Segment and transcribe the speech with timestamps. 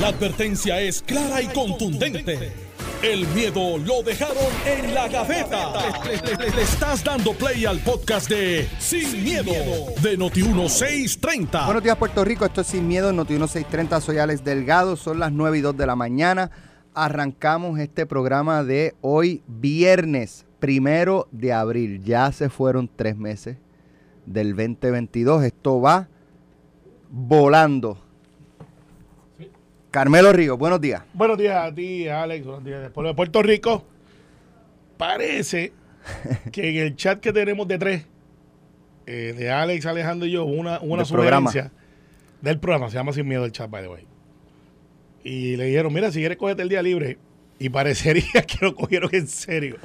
[0.00, 2.52] La advertencia es clara y contundente.
[3.00, 4.36] El miedo lo dejaron
[4.66, 5.72] en la gaveta.
[6.04, 9.52] Le, estás dando play al podcast de Sin, miedo,
[10.02, 11.66] de Noti1630.
[11.66, 12.44] Buenos días, Puerto Rico.
[12.44, 14.00] Esto es Sin Miedo en Noti 1630.
[14.00, 14.96] Soy Alex Delgado.
[14.96, 16.50] Son las 9 y 2 de la mañana.
[16.92, 22.02] Arrancamos este programa de hoy, viernes primero de abril.
[22.02, 23.58] Ya se fueron tres meses
[24.26, 25.44] del 2022.
[25.44, 26.08] Esto va
[27.10, 28.03] volando.
[29.94, 31.04] Carmelo Ríos, buenos días.
[31.12, 32.44] Buenos días a ti, Alex.
[32.44, 33.84] Buenos días del pueblo de Puerto Rico.
[34.96, 35.72] Parece
[36.50, 38.04] que en el chat que tenemos de tres,
[39.06, 41.48] eh, de Alex, Alejandro y yo, una, una Del programa.
[41.48, 41.80] sugerencia
[42.40, 42.90] del programa.
[42.90, 44.04] Se llama Sin Miedo el chat, by the way.
[45.22, 47.16] Y le dijeron, mira, si quieres cogerte el día libre.
[47.60, 49.76] Y parecería que lo cogieron en serio.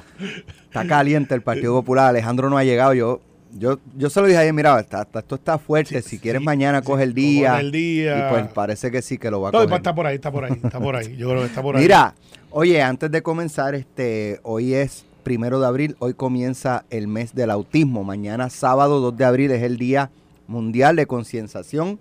[0.64, 2.08] Está caliente el Partido Popular.
[2.08, 2.96] Alejandro no ha llegado.
[2.96, 3.22] Yo,
[3.58, 6.02] yo, yo se lo dije ayer, mira, está- está- esto está fuerte.
[6.02, 7.60] si quieres sí, mañana coge el coge día.
[7.60, 8.28] el día.
[8.28, 9.76] Y pues parece que sí que lo va a No, coger.
[9.78, 11.16] está por ahí, está por ahí, está por ahí.
[11.18, 11.82] Yo creo que está por ahí.
[11.84, 12.14] Mira,
[12.52, 17.50] oye, antes de comenzar, este, hoy es primero de abril, hoy comienza el mes del
[17.52, 18.04] autismo.
[18.04, 20.12] Mañana, sábado 2 de abril, es el Día
[20.48, 22.00] Mundial de Concienciación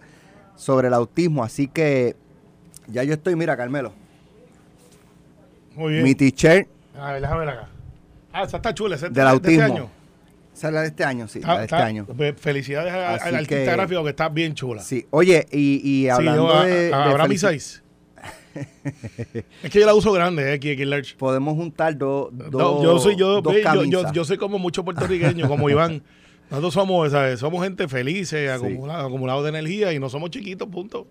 [0.57, 1.45] sobre el Autismo.
[1.45, 2.17] Así que
[2.87, 3.93] ya yo estoy, mira, Carmelo,
[5.75, 6.05] Muy bien.
[6.05, 6.69] mi t-shirt
[6.99, 7.69] A ver, déjame ver acá.
[8.33, 8.97] Ah, esa está chula.
[8.97, 9.62] Esa es del de- de autismo.
[9.65, 9.91] este año.
[10.62, 12.06] La de este año, sí, la de este está- año.
[12.37, 14.83] Felicidades al artista gráfico que está bien chula.
[14.83, 17.83] Sí, oye, y, y Sí, hablando yo, a- de, a- de ¿Habrá mi felici- 6?
[19.62, 21.15] es que yo la uso grande, eh, aquí, aquí en Large.
[21.17, 24.84] podemos juntar dos, dos, No, yo soy yo, dos yo, yo, yo soy como muchos
[24.84, 26.03] puertorriqueños, como Iván.
[26.50, 27.39] Nosotros somos, ¿sabes?
[27.41, 31.06] somos gente feliz, acumulada- acumulados de energía y no somos chiquitos, punto.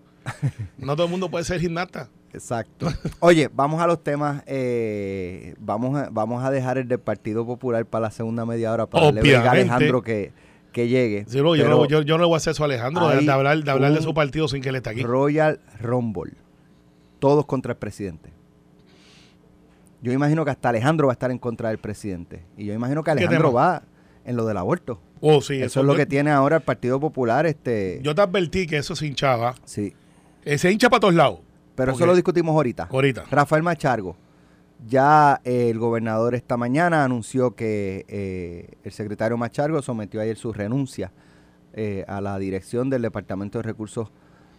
[0.78, 2.08] No todo el mundo puede ser gimnasta.
[2.32, 2.86] Exacto.
[3.20, 4.42] Oye, vamos a los temas.
[4.46, 8.86] eh, vamos, a, vamos a dejar el del Partido Popular para la segunda media hora
[8.86, 9.50] para darle a.
[9.50, 10.32] Alejandro que,
[10.72, 11.24] que llegue.
[11.26, 13.62] Sí, yo, no, yo, yo no le voy a hacer eso a Alejandro, de, hablar,
[13.62, 15.02] de, hablar de un su partido sin que él esté aquí.
[15.02, 16.32] Royal Rumble.
[17.18, 18.30] Todos contra el presidente.
[20.00, 22.44] Yo imagino que hasta Alejandro va a estar en contra del presidente.
[22.56, 23.82] Y yo imagino que Alejandro va
[24.24, 25.00] en lo del aborto.
[25.20, 27.46] Oh, sí, eso, es lo yo- que tiene ahora el Partido Popular.
[27.46, 29.54] este Yo te advertí que eso se hinchaba.
[29.64, 29.94] Sí.
[30.44, 31.40] Eh, se hincha para todos lados.
[31.78, 32.88] Pero eso lo discutimos ahorita.
[32.90, 33.24] Ahorita.
[33.30, 34.16] Rafael Machargo.
[34.86, 40.52] Ya eh, el gobernador esta mañana anunció que eh, el secretario Machargo sometió ayer su
[40.52, 41.10] renuncia
[41.74, 44.10] eh, a la dirección del Departamento de Recursos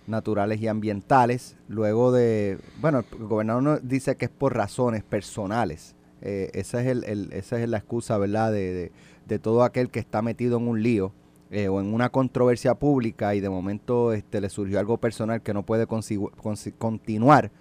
[0.07, 1.55] Naturales y Ambientales.
[1.69, 5.95] Luego de, bueno, el gobernador dice que es por razones personales.
[6.21, 8.91] Esa, es el, el- esa es la excusa, ¿verdad?, de, de-
[9.25, 11.13] de todo aquel que está metido en un lío
[11.51, 15.53] eh, o en una controversia pública y de momento este, le surgió algo personal que
[15.53, 17.51] no puede continuar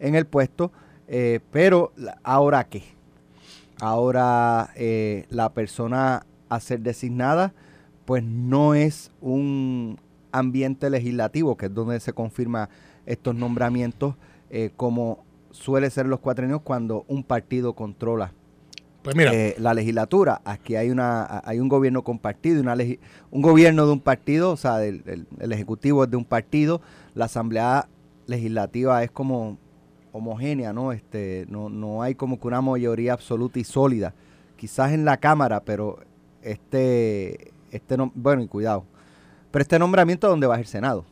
[0.00, 0.72] en el puesto.
[1.08, 1.92] eh, pero
[2.22, 2.82] ahora qué?
[3.78, 7.52] Ahora eh, la persona a ser designada
[8.06, 9.98] pues no es un
[10.32, 12.70] ambiente legislativo, que es donde se confirma
[13.04, 14.14] estos nombramientos,
[14.76, 18.32] como suele ser los cuatrenios cuando un partido controla
[19.06, 20.40] Pues mira, eh, la legislatura.
[20.44, 22.76] Aquí hay una hay un gobierno compartido, una
[23.30, 26.80] un gobierno de un partido, o sea, el, el ejecutivo es de un partido,
[27.14, 27.88] la asamblea
[28.26, 29.58] legislativa es como
[30.10, 30.92] homogénea, ¿no?
[30.92, 34.14] Este, no, no hay como que una mayoría absoluta y sólida.
[34.56, 36.00] Quizás en la Cámara, pero
[36.42, 38.84] este, este no, bueno, y cuidado.
[39.50, 41.04] Pero este nombramiento donde va el Senado.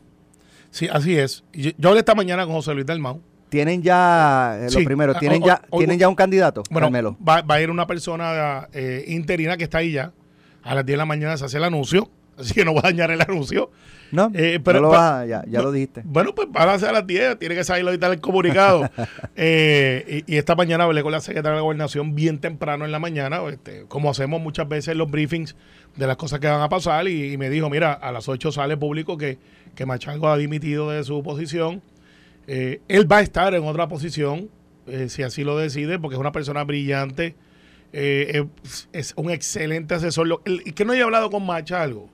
[0.69, 1.43] sí, así es.
[1.53, 3.21] Yo, yo hablé esta mañana con José Luis Dalmau.
[3.49, 4.79] Tienen ya, eh, Sí.
[4.79, 7.17] lo primero, Ah, tienen o- ya, o- tienen ya un candidato, Bueno, Carmelo.
[7.27, 10.11] va, va a ir una persona eh, interina que está ahí ya.
[10.63, 12.09] A las 10 de la mañana se hace el anuncio.
[12.37, 13.69] Así que no voy a dañar el anuncio.
[14.11, 14.29] ¿No?
[14.33, 16.01] eh, pero- no lo pa- vas a- ya, ya no, lo dijiste.
[16.05, 17.37] Bueno, pues van a ser a las 10.
[17.39, 18.89] Tiene que salir ahorita el comunicado.
[19.35, 22.91] Eh, y, y esta mañana hablé con la secretaria de la Gobernación bien temprano en
[22.91, 23.41] la mañana.
[23.49, 25.55] este, como hacemos muchas veces los briefings
[25.95, 27.07] de las cosas que van a pasar.
[27.07, 29.37] Y, y me dijo, mira, a las 8 sale público que,
[29.75, 31.81] que Machango ha dimitido de su posición.
[32.47, 34.49] Eh, él va a estar en otra posición,
[34.87, 37.35] eh, si así lo decide, porque es una persona brillante,
[37.93, 40.27] eh, es, es un excelente asesor.
[40.27, 42.09] Lo- el- que no haya hablado con Machalgo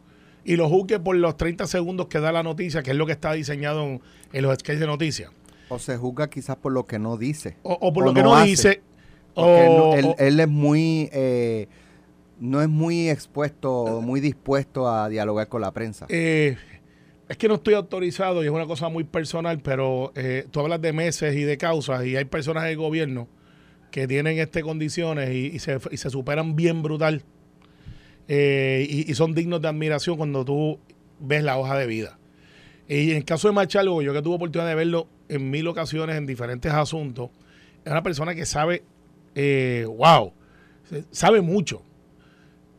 [0.46, 3.12] y lo juzgue por los 30 segundos que da la noticia, que es lo que
[3.14, 4.02] está diseñado en,
[4.34, 5.31] en los sketches de noticias.
[5.70, 7.58] O se juzga quizás por lo que no dice.
[7.64, 8.47] O, o por O lo que no hace.
[8.50, 8.82] dice.
[9.34, 11.67] Porque o- él- él es muy, eh,
[12.40, 16.06] no es muy expuesto, muy dispuesto a dialogar con la prensa.
[16.09, 16.58] eh,
[17.32, 20.82] es que no estoy autorizado y es una cosa muy personal, pero eh, tú hablas
[20.82, 23.30] de meses y de causas y hay personas del gobierno
[23.90, 27.24] que tienen este condiciones y, se, y se superan bien brutal
[28.28, 30.78] eh, y, son dignos de admiración cuando tú
[31.22, 32.20] ves la hoja de vida.
[32.90, 36.18] Y en el caso de Machalgo, yo que tuve oportunidad de verlo en mil ocasiones
[36.18, 37.30] en diferentes asuntos,
[37.86, 38.84] es una persona que sabe,
[39.36, 40.34] eh, wow,
[41.12, 41.82] sabe mucho.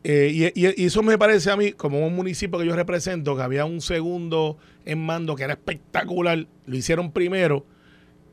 [0.03, 3.41] Eh, y, y- eso me parece a mí, como un municipio que yo represento, que
[3.41, 7.65] había un segundo en mando que era espectacular, lo hicieron primero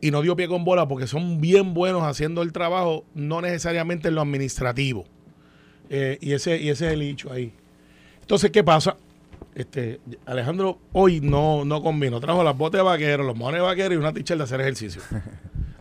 [0.01, 4.09] y no dio pie con bola porque son bien buenos haciendo el trabajo, no necesariamente
[4.09, 5.05] en lo administrativo.
[5.91, 7.53] Eh, y, ese, y ese es el hecho ahí.
[8.21, 8.97] Entonces, ¿qué pasa?
[9.55, 12.21] Este, Alejandro hoy no, no combinó.
[12.21, 15.03] Trajo las botas de vaquero, los mones de vaquero y una tichel de hacer ejercicio.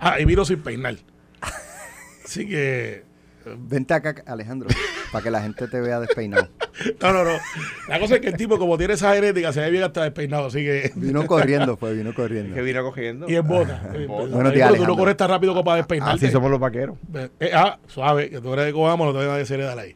[0.02, 0.96] Ah, y vino sin peinar.
[2.24, 3.04] Así que.
[3.68, 4.70] Vente acá, Alejandro,
[5.12, 6.48] para que la gente te vea despeinado.
[7.02, 7.32] No, no, no.
[7.90, 10.46] La cosa es que el tipo, como tiene esa genética, se ve bien hasta despeinado.
[10.46, 10.92] Así que.
[10.96, 12.56] Vino corriendo, pues, vino corriendo.
[12.56, 13.30] Que vino cogiendo.
[13.30, 13.92] Y en bota.
[14.08, 16.26] Bueno, tía tú no corres tan rápido como para despeinarte.
[16.28, 16.98] Así somos los vaqueros.
[17.42, 19.94] Eh, ah, suave, que tú eres de Cobamo, no te voy a decir dar ahí.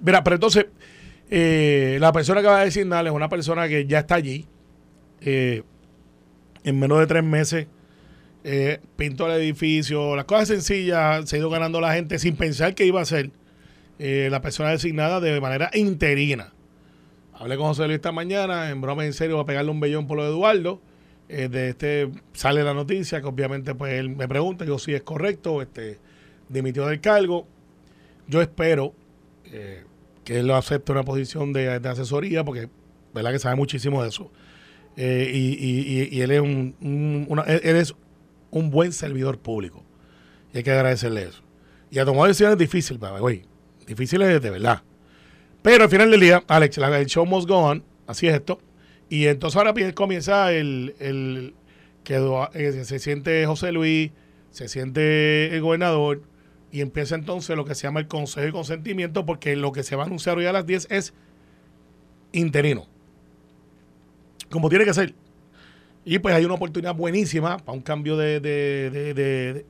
[0.00, 0.66] Mira, pero entonces,
[1.30, 4.46] eh, la persona que va a designar es una persona que ya está allí.
[5.20, 5.62] eh,
[6.62, 7.66] en menos de tres meses
[8.44, 12.74] eh, pintó el edificio, las cosas sencillas, se ha ido ganando la gente sin pensar
[12.74, 13.30] que iba a ser
[14.00, 16.52] eh, la persona designada de manera interina.
[17.34, 20.06] Hablé con José Luis esta mañana, en broma en serio, va a pegarle un bellón
[20.06, 20.80] por lo de Eduardo.
[21.28, 25.02] Eh, de este sale la noticia, que obviamente pues él me pregunta, yo sí es
[25.02, 25.98] correcto, este
[26.48, 27.46] dimitió del cargo.
[28.26, 28.94] Yo espero
[29.44, 29.84] eh,
[30.24, 32.68] que él lo acepte una posición de, de asesoría, porque
[33.14, 34.32] verdad que sabe muchísimo de eso.
[34.96, 36.74] Y, y- él es un,
[37.46, 37.94] él- es
[38.50, 39.84] un buen servidor público.
[40.52, 41.42] Y hay que agradecerle eso.
[41.90, 43.44] Y ha tomado decisiones difíciles, güey.
[43.90, 44.82] Difíciles de verdad.
[45.62, 47.82] Pero al final del día, Alex, el show must go on.
[48.06, 48.60] Así es esto.
[49.08, 51.54] Y entonces ahora comienza el, el
[52.04, 52.14] que
[52.54, 54.12] eh, se siente José Luis,
[54.52, 56.22] se siente el gobernador,
[56.70, 59.96] y empieza entonces lo que se llama el Consejo de Consentimiento, porque lo que se
[59.96, 61.12] va a anunciar hoy a las 10 es
[62.30, 62.86] interino.
[64.50, 65.14] Como tiene que ser.
[66.04, 69.66] Y pues hay una oportunidad buenísima para un cambio de- de-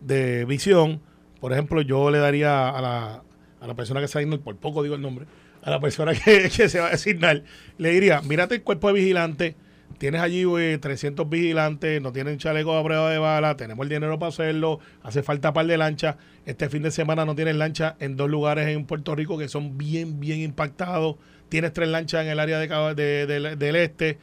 [0.00, 1.00] de visión.
[1.44, 3.22] Por ejemplo, yo le daría a la,
[3.60, 5.26] a la persona que se va a por poco digo el nombre,
[5.60, 7.42] a la persona que, se va a designar,
[7.76, 9.54] le diría, mírate el cuerpo de vigilante,
[9.98, 14.18] tienes allí güey, 300 vigilantes, no tienen chaleco a prueba de bala, tenemos el dinero
[14.18, 18.16] para hacerlo, hace falta par de lanchas, este fin de semana no tienes lancha en
[18.16, 21.16] dos lugares en Puerto Rico que son bien, bien impactados,
[21.50, 24.16] tienes tres lanchas en el área de, de- de- del este,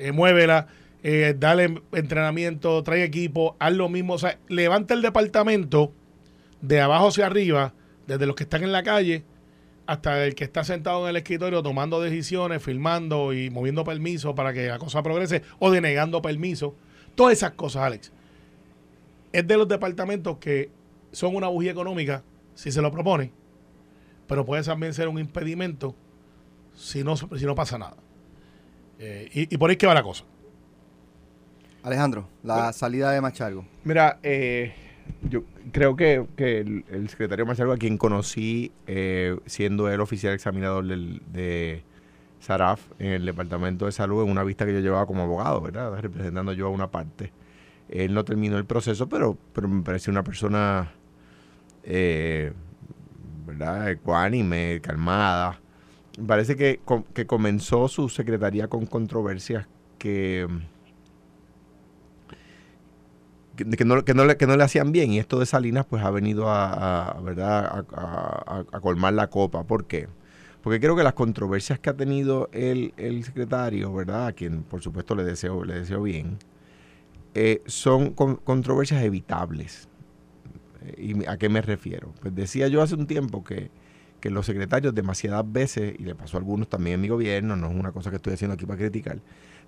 [0.00, 0.66] eh, muévela,
[1.04, 5.92] eh, dale entrenamiento, trae equipo, haz lo mismo, o sea, levanta el departamento
[6.66, 7.74] de abajo hacia arriba,
[8.06, 9.24] desde los que están en la calle
[9.86, 14.52] hasta el que está sentado en el escritorio tomando decisiones, filmando y moviendo permisos para
[14.54, 16.72] que la cosa progrese o denegando permisos.
[17.14, 18.12] Todas esas cosas, Alex.
[19.32, 20.70] Es de los departamentos que
[21.12, 22.22] son una bujía económica
[22.54, 23.30] si se lo propone,
[24.26, 25.94] pero puede también ser un impedimento
[26.74, 27.96] si no, si no pasa nada.
[28.98, 30.24] Eh, y, y por ahí que va la cosa.
[31.82, 33.66] Alejandro, la salida de Machargo.
[33.84, 34.72] Mira, eh,
[35.28, 40.86] yo creo que, que el, secretario Machargo, a quien conocí eh, siendo el oficial examinador
[40.86, 41.82] del, de
[42.40, 45.98] SARAF en el Departamento de Salud, en una vista que yo llevaba como abogado, ¿verdad?
[46.00, 47.32] Representando yo a una parte.
[47.88, 50.92] Él no terminó el proceso, pero, pero me pareció una persona,
[51.84, 52.52] eh,
[53.46, 53.90] ¿verdad?
[53.90, 55.60] Ecuánime, calmada.
[56.18, 56.80] Me parece que,
[57.12, 59.66] que comenzó su secretaría con controversias
[59.98, 60.46] que
[63.56, 65.86] que, que no, que, no le, que no le hacían bien y esto de Salinas
[65.86, 67.86] pues ha venido a, ¿verdad?
[67.92, 69.64] A, colmar la copa.
[69.64, 70.08] ¿Por qué?
[70.62, 74.28] Porque creo que las controversias que ha tenido el, el secretario, ¿verdad?
[74.28, 76.38] A quien por supuesto le deseo, le deseo bien,
[77.34, 79.88] eh, son con- controversias evitables.
[80.84, 82.12] Eh, ¿Y a qué me refiero?
[82.20, 83.70] Pues decía yo hace un tiempo que,
[84.20, 87.70] que los secretarios demasiadas veces, y le pasó a algunos también en mi gobierno, no
[87.70, 89.18] es una cosa que estoy haciendo aquí para criticar,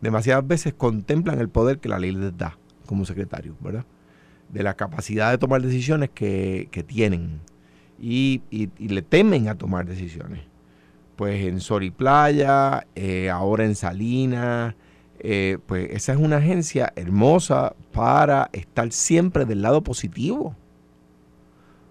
[0.00, 3.84] demasiadas veces contemplan el poder que la ley les da como secretario, ¿verdad?
[4.48, 7.40] De la capacidad de tomar decisiones que, que tienen
[8.00, 10.40] y, y- le temen a tomar decisiones.
[11.16, 14.74] Pues en Sol y Playa, eh, ahora en Salinas,
[15.18, 20.54] eh, pues esa es una agencia hermosa para estar siempre del lado positivo.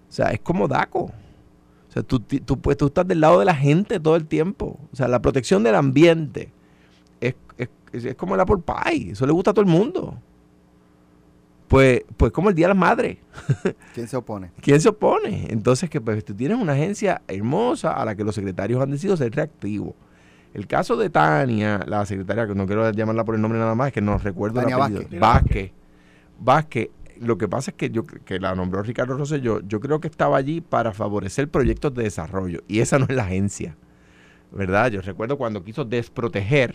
[0.08, 1.00] O sea, es como DACO.
[1.00, 4.78] O sea, tú, tú, pues, tú estás del lado de la gente todo el tiempo.
[4.92, 6.52] O sea, la protección del ambiente
[7.20, 7.68] es, es-
[8.04, 9.10] es como el apple pie.
[9.12, 10.18] Eso le gusta a todo el mundo.
[11.68, 13.18] Pues, pues como el Día de las Madres.
[13.94, 14.52] ¿Quién se opone?
[14.60, 15.46] ¿Quién se opone?
[15.50, 19.16] Entonces, que pues tú tienes una agencia hermosa a la que los secretarios han decidido
[19.16, 19.94] ser reactivos.
[20.54, 23.88] El caso de Tania, la secretaria, que no quiero llamarla por el nombre nada más,
[23.88, 25.20] es que no recuerdo Tania el apellido.
[25.20, 25.20] Vázquez.
[25.20, 25.72] Vázquez.
[26.38, 26.90] Vázquez.
[27.20, 30.36] Lo que pasa es que yo que la nombró Ricardo Rosselló, yo creo que estaba
[30.36, 32.62] allí para favorecer proyectos de desarrollo.
[32.68, 33.76] Y esa no es la agencia.
[34.52, 34.90] ¿Verdad?
[34.90, 36.74] Yo recuerdo cuando quiso desproteger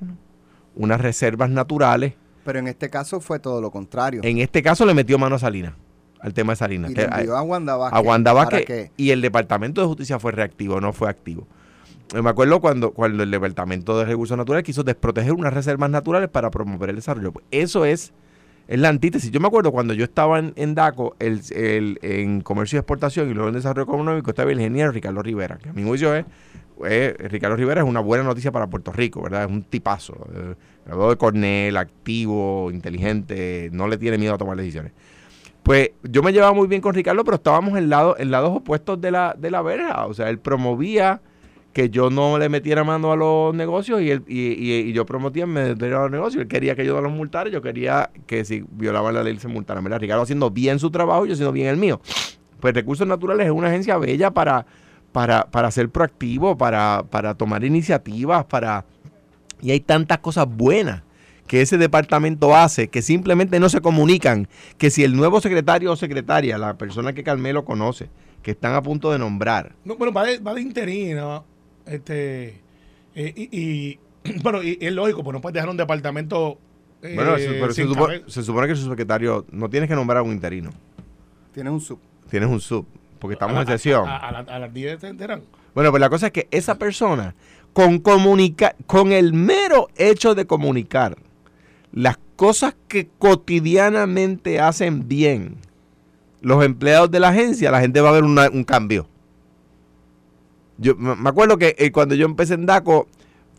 [0.75, 2.13] unas reservas naturales.
[2.43, 4.21] Pero en este caso fue todo lo contrario.
[4.23, 5.73] En este caso le metió mano a Salinas,
[6.19, 6.91] al tema de Salinas.
[6.91, 7.97] y le envió a Wanda Vázquez.
[7.99, 11.47] a Wanda para Vázquez, que- y el Departamento de Justicia fue reactivo, no fue activo.
[12.13, 16.29] Eh, Me acuerdo cuando, cuando el Departamento de Recursos Naturales quiso desproteger unas reservas naturales
[16.29, 17.31] para promover el desarrollo.
[17.31, 18.13] Pues eso es
[18.67, 19.31] Es la antítesis.
[19.31, 23.33] Yo me acuerdo cuando yo estaba en, DACO, el, el, en comercio y exportación y
[23.33, 26.25] luego en desarrollo económico, estaba el ingeniero Ricardo Rivera, que a mi juicio es,
[27.31, 29.43] Ricardo Rivera es una buena noticia para Puerto Rico, ¿verdad?
[29.45, 30.15] Es un tipazo.
[30.33, 34.93] Eh, de Cornell, activo, inteligente, no le tiene miedo a tomar decisiones.
[35.63, 38.99] Pues yo me llevaba muy bien con Ricardo, pero estábamos en, lado, en lados opuestos
[38.99, 40.07] de la, de la verja.
[40.07, 41.21] O sea, él promovía
[41.71, 45.93] que yo no le metiera mano a los negocios y, él, y, yo prometía meter
[45.93, 46.41] a los negocios.
[46.41, 49.47] Él quería que yo no los multara, yo quería que si violaban la ley se
[49.47, 49.81] multara.
[49.81, 52.01] Mira, Ricardo haciendo bien su trabajo y yo haciendo bien el mío.
[52.59, 54.65] Pues Recursos Naturales es una agencia bella para,
[55.11, 58.85] para, para ser proactivo, para, para tomar iniciativas, para...
[59.61, 61.03] Y hay tantas cosas buenas
[61.47, 65.95] que ese departamento hace, que simplemente no se comunican, que si el nuevo secretario o
[65.95, 68.09] secretaria, la persona que Carmelo conoce,
[68.41, 69.73] que están a punto de nombrar.
[69.83, 71.43] No, bueno, va de, va de interino,
[71.85, 72.61] este,
[73.15, 73.99] eh, y,
[74.43, 76.57] bueno, y, es lógico, pues no puedes dejar un departamento.
[77.01, 80.21] Eh, bueno, pero se, supone, se, supone, que su secretario no tienes que nombrar a
[80.21, 80.69] un interino.
[81.53, 81.99] Tienes un sub.
[82.29, 82.85] Tienes un sub,
[83.19, 84.07] porque estamos en sesión.
[84.07, 85.41] A, las 10 te enteran.
[85.73, 87.35] Bueno, pues la cosa es que esa persona,
[87.73, 91.17] con, comunica, con el mero hecho de comunicar
[91.93, 95.57] las cosas que cotidianamente hacen bien
[96.41, 99.07] los empleados de la agencia, la gente va a ver un cambio.
[100.77, 103.07] Yo me acuerdo que eh, cuando yo empecé en DACO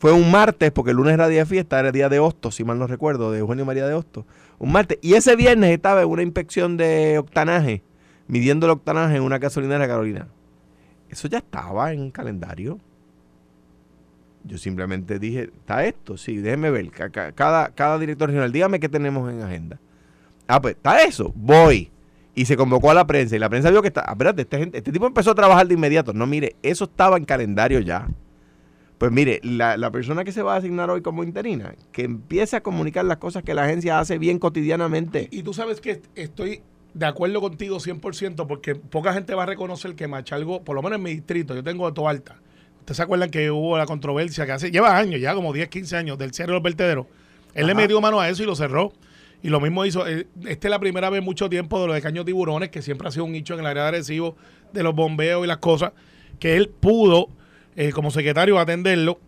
[0.01, 2.65] fue un martes, porque el lunes era día de fiesta, era día de hostos, si
[2.65, 4.25] mal no recuerdo, de Eugenio María de Hostos.
[4.59, 4.99] Un martes.
[5.01, 7.85] Y ese viernes estaba en una inspección de octanaje,
[8.27, 10.27] midiendo el octanaje en una gasolinera Carolina.
[11.13, 12.81] Eso ya estaba en calendario.
[14.45, 16.17] Yo simplemente dije, ¿está esto?
[16.17, 16.91] Sí, déjeme ver.
[16.91, 19.79] Cada, cada director regional, dígame qué tenemos en agenda.
[20.49, 21.31] Ah, pues, ¿está eso?
[21.37, 21.93] Voy
[22.35, 24.91] y se convocó a la prensa y la prensa vio que está, espérate, este, este
[24.91, 26.15] tipo empezó a trabajar de inmediato.
[26.15, 28.09] No, mire, eso estaba en calendario ya.
[28.97, 32.57] Pues mire, la, la, persona que se va a asignar hoy como interina, que empiece
[32.57, 35.29] a comunicar las cosas que la agencia hace bien cotidianamente.
[35.31, 36.63] Y, tú sabes que estoy
[36.95, 40.99] de acuerdo contigo 100% porque poca gente va a reconocer que Machalgo, por lo menos
[40.99, 42.37] en mi distrito, yo tengo de Alta.
[42.81, 45.97] ¿Ustedes se acuerdan que hubo la controversia que hace, lleva años, ya como 10, 15
[45.97, 47.07] años, del cierre de los vertederos?
[47.55, 48.93] Él le metió mano a eso y lo cerró.
[49.43, 51.93] Y lo mismo hizo, eh, esta es la primera vez en mucho tiempo de lo
[51.93, 54.37] de Caño Tiburones, que siempre ha sido un nicho en el área de Arecibo,
[54.73, 55.93] de los bombeos y las cosas,
[56.39, 57.29] que él pudo,
[57.77, 59.19] eh, como secretario, atenderlo.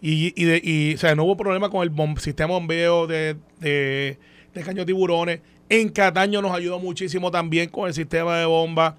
[0.00, 4.18] Y, y, de, y, o sea, no hubo problema con el sistema bombeo de, de,
[4.52, 5.40] de Caño Tiburones.
[5.68, 8.96] En Cataño nos ayudó muchísimo también con el sistema de bomba.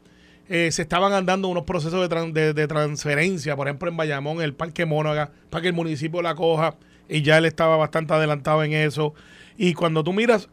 [0.48, 5.32] Eh, se estaban andando unos procesos de, transferencia, por ejemplo en Bayamón, el Parque Mónaga,
[5.50, 6.76] para que el municipio la coja,
[7.10, 9.14] y ya él estaba bastante adelantado en eso.
[9.58, 10.50] Y cuando tú miras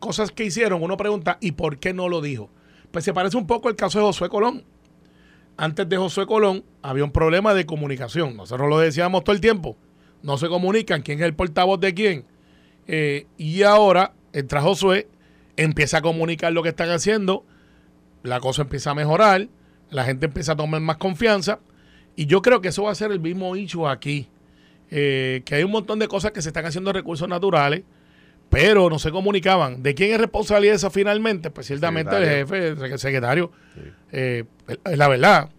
[0.00, 2.50] cosas que hicieron, uno pregunta, ¿y por qué no lo dijo?
[2.90, 4.64] Pues se parece un poco al caso de Josué Colón.
[5.56, 8.36] Antes de Josué Colón había un problema de comunicación.
[8.36, 9.76] Nosotros lo decíamos todo el tiempo.
[10.22, 12.24] No se comunican quién es el portavoz de quién.
[12.86, 15.08] Eh, y ahora entra Josué,
[15.58, 17.44] empieza a comunicar lo que están haciendo,
[18.22, 19.48] la cosa empieza a mejorar,
[19.90, 21.60] la gente empieza a tomar más confianza.
[22.16, 24.28] Y yo creo que eso va a ser el mismo hecho aquí.
[24.90, 27.82] Eh, que hay un montón de cosas que se están haciendo recursos naturales
[28.50, 29.82] pero no se comunicaban.
[29.82, 31.50] ¿De quién es responsabilidad eso finalmente?
[31.50, 33.52] Pues ciertamente el jefe, el secretario,
[34.10, 34.44] eh,
[34.84, 35.50] es la verdad.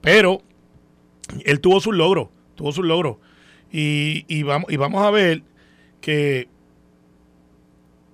[0.00, 0.42] Pero
[1.44, 3.18] él tuvo sus logros, tuvo sus logros.
[3.70, 5.42] Y, y, vamos, y vamos a ver
[6.00, 6.48] que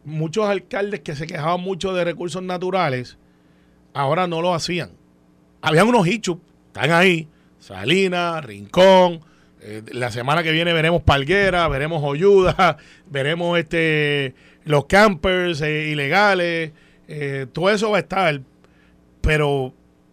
[0.09, 3.19] muchos alcaldes que se quejaban mucho de recursos naturales,
[3.95, 4.91] ahora no lo hacían.
[5.61, 9.21] Habían unos hichos, están ahí, Salinas, Rincón,
[9.61, 12.77] eh, la semana que viene veremos Palguera, veremos Oyuda,
[13.11, 14.35] veremos este
[14.65, 16.73] los campers eh, ilegales,
[17.09, 18.41] eh, todo eso va a estar,
[19.21, 19.73] pero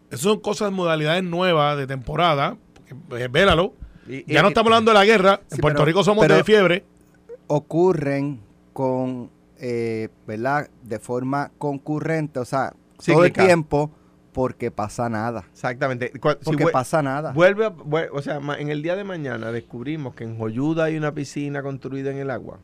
[0.09, 2.57] eso son cosas, modalidades nuevas de temporada,
[3.09, 3.73] porque, véralo.
[4.27, 6.85] ya no estamos hablando de la guerra, en Puerto Rico somos de fiebre.
[7.47, 8.39] Ocurren
[8.73, 9.29] con,
[10.27, 10.69] ¿verdad?
[10.83, 12.73] De forma concurrente, o sea,
[13.05, 13.91] todo el tiempo
[14.35, 15.45] porque pasa nada.
[15.49, 16.11] Exactamente.
[16.19, 17.31] Porque pasa nada.
[17.31, 17.71] Vuelve,
[18.11, 22.11] o sea, en el día de mañana descubrimos que en Joyuda hay una piscina construida
[22.11, 22.59] en el agua.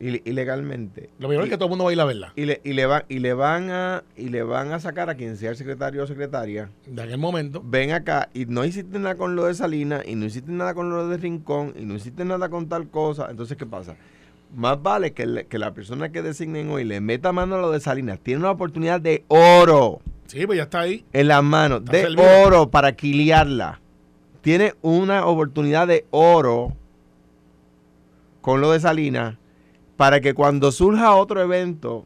[0.00, 1.10] Ilegalmente.
[1.18, 2.32] Lo mejor es que todo el mundo va a ir a verla.
[2.34, 5.16] Y le, y le, va, y le van a y le van a sacar a
[5.16, 6.70] quien sea el secretario o secretaria.
[6.86, 7.62] De aquel momento.
[7.62, 10.88] Ven acá y no hiciste nada con lo de Salina y no hiciste nada con
[10.88, 13.26] lo de Rincón y no hiciste nada con tal cosa.
[13.28, 13.96] Entonces, ¿qué pasa?
[14.54, 17.80] Más vale que, que la persona que designen hoy le meta mano a lo de
[17.80, 18.18] Salinas.
[18.20, 21.06] Tiene una oportunidad de oro Sí, pues ya está ahí.
[21.14, 22.06] En las manos de
[22.44, 23.80] oro para quiliarla.
[24.42, 26.74] Tiene una oportunidad de oro
[28.42, 29.36] con lo de Salinas
[29.96, 32.04] para que cuando surja otro evento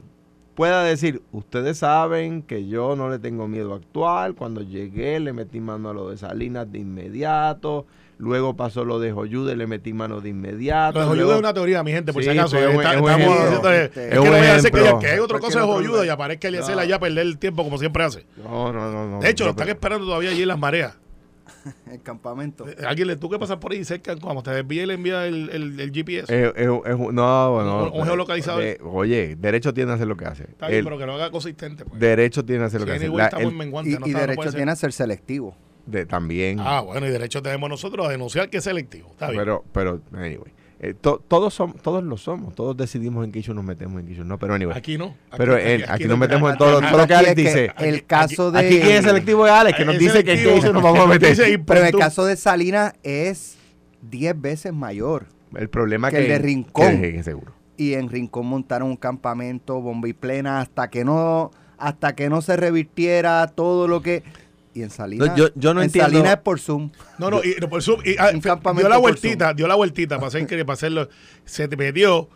[0.54, 5.32] pueda decir, ustedes saben que yo no le tengo miedo a actuar, cuando llegué le
[5.32, 7.86] metí mano a lo de Salinas de inmediato,
[8.18, 10.98] Luego pasó lo de Joyude, le metí mano de inmediato.
[10.98, 12.56] Lo de Joyude es una teoría, mi gente, por Sí, si acaso.
[12.56, 15.38] es Está- es estamos es Es que no vaya a ser que, que hay otra
[15.40, 16.80] cosa de Joyude y aparezca Eliezer No.
[16.82, 18.24] allá a perder el tiempo como siempre hace.
[18.42, 19.08] No, no, no.
[19.10, 20.94] no De hecho, no, lo están pero- esperando todavía allí en las mareas.
[21.90, 22.68] El campamento.
[22.68, 25.50] Eh, Alguien le tuvo que pasar por ahí cerca, cuando te desvíe le envía el,
[25.50, 26.32] el, el GPS.
[26.46, 26.82] Es- es un-
[27.14, 27.84] no, no.
[27.92, 28.62] Un- un geolocalizador.
[28.62, 30.44] eh, oye, derecho tiene a hacer lo que hace.
[30.44, 31.84] Está bien, El pero que lo haga consistente.
[31.84, 32.00] Pues.
[32.00, 33.06] derecho tiene a hacer lo que hace.
[33.06, 35.56] el- Y, y derecho tiene a ser selectivo.
[35.86, 36.58] De- también.
[36.60, 39.08] Ah, bueno, y derecho tenemos nosotros a denunciar que es selectivo.
[39.12, 39.40] Está bien.
[39.40, 40.52] Pero, pero, anyway.
[40.80, 42.54] eh, to- todos, somos, todos lo somos.
[42.54, 44.38] Todos decidimos en qué nos metemos en qué no.
[44.38, 44.76] Pero, anyway.
[44.76, 45.14] aquí no.
[45.36, 47.72] pero el- aquí, nos metemos en todo lo que Aquí Alex es que dice.
[47.78, 50.72] el caso de Aquí quien es selectivo es Alex, que nos dice que en qué
[50.72, 51.30] nos vamos a meter.
[51.30, 53.56] Dice, pero en el caso de Salinas es
[54.02, 55.26] 10 veces mayor.
[55.54, 57.00] El problema que que, el de Rincón.
[57.00, 57.52] que- seguro.
[57.76, 62.40] y en Rincón montaron un campamento bomba y plena hasta que no hasta que no
[62.42, 64.22] se revirtiera todo lo que
[64.74, 67.42] y en Salinas No, yo- yo no en entiendo- Salinas es por Zoom No, no,
[67.44, 70.72] y, no, por Zoom, y, ah, dio la vueltita, dio la vueltita para, hacer, para
[70.74, 71.08] hacerlo.
[71.44, 72.28] Se te metió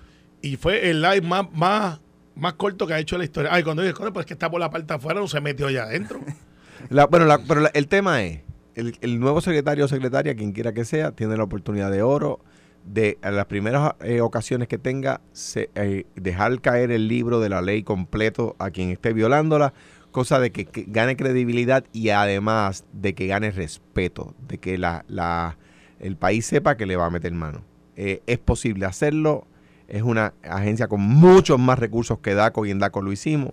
[0.42, 2.00] y fue el live más, más,
[2.34, 3.50] más corto que ha hecho la historia.
[3.52, 5.40] Ay, cuando dije, "Coño, pues es que está por la parte de afuera, no se
[5.40, 6.20] metió ya adentro.
[6.90, 8.40] La- bueno, la- pero la- el tema es,
[8.74, 12.40] el, el nuevo secretario o secretaria, quien quiera que sea, tiene la oportunidad de oro
[12.84, 17.48] de a las primeras eh, ocasiones que tenga, se- eh, dejar caer el libro de
[17.48, 19.72] la ley completo a quien esté violándola,
[20.16, 25.04] cosa de que, que gane credibilidad y además de que gane respeto, de que la,
[25.08, 25.58] la-
[26.00, 27.64] el país sepa que le va a meter mano.
[27.96, 29.46] Eh, es posible hacerlo,
[29.88, 33.52] es una agencia con muchos más recursos que DACO y en DACO lo hicimos.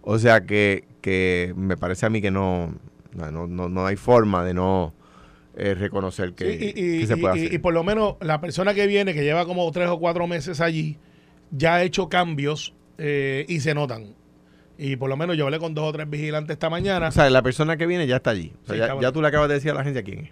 [0.00, 2.74] O sea que, que me parece a mí que no,
[3.14, 4.94] no, no, no hay forma de no
[5.54, 7.54] eh, reconocer que, Sí, y, y- que se puede y- hacer.
[7.54, 10.62] y por lo menos la persona que viene, que lleva como tres o cuatro meses
[10.62, 10.96] allí,
[11.50, 14.14] ya ha hecho cambios eh, y se notan.
[14.82, 17.08] Y por lo menos yo hablé con dos o tres vigilantes esta mañana.
[17.08, 18.52] o sea, la persona que viene ya está allí.
[18.64, 20.30] O sea, Sí, ya, ya tú le acabas de decir a la agencia quién es.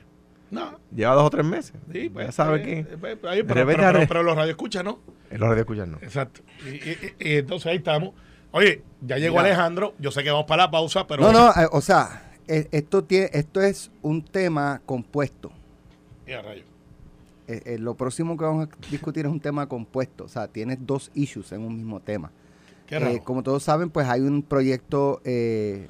[0.50, 1.74] no, Lleva dos o tres meses.
[1.92, 2.78] sí, pues, ya sabe eh, quién.
[2.78, 5.00] eh, pues, ahí, pero, pero, pero, pero los radioescuchas, ¿no?
[5.30, 5.98] En los de escuchar no.
[6.00, 6.40] Exacto.
[6.64, 8.14] Y, y- y- y entonces ahí estamos.
[8.52, 9.48] Oye, ya llegó Mira.
[9.48, 9.92] Alejandro.
[9.98, 11.20] Yo sé que vamos para la pausa, pero.
[11.22, 15.52] no no eh, o sea eh, esto tiene esto es un tema compuesto
[16.26, 16.62] Ya, rayo.
[17.46, 20.78] Eh, eh, lo próximo que vamos a discutir es un tema compuesto o sea tienes
[20.86, 22.30] dos issues en un mismo tema
[22.90, 25.88] Eh, como todos saben, pues hay un proyecto eh,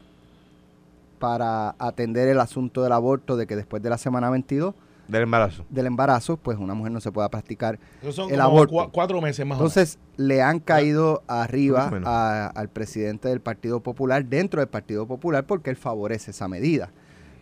[1.18, 4.74] para atender el asunto del aborto, de que después de la semana 22
[5.08, 5.64] Del embarazo.
[5.68, 7.78] del embarazo, pues una mujer no se pueda practicar.
[8.02, 8.74] Esos son el como aborto.
[8.74, 9.76] cua- cuatro meses más o menos.
[9.76, 15.44] Entonces, le han caído arriba a- al presidente del Partido Popular, dentro del Partido Popular,
[15.46, 16.90] porque él favorece esa medida.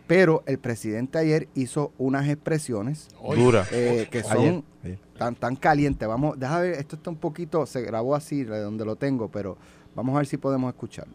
[0.07, 3.67] Pero el presidente ayer hizo unas expresiones Oye, Dura.
[3.71, 4.99] eh, que son Ayer, ayer.
[5.17, 6.07] tan, tan calientes.
[6.07, 9.57] Vamos, déjame ver, esto está un poquito, se grabó así, de donde lo tengo, pero
[9.95, 11.13] vamos a ver si podemos escucharlo.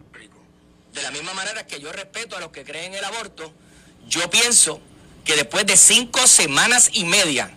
[0.93, 3.51] De la misma manera que yo respeto a los que creen en el aborto,
[4.09, 4.79] yo pienso
[5.25, 7.51] que después de cinco semanas y media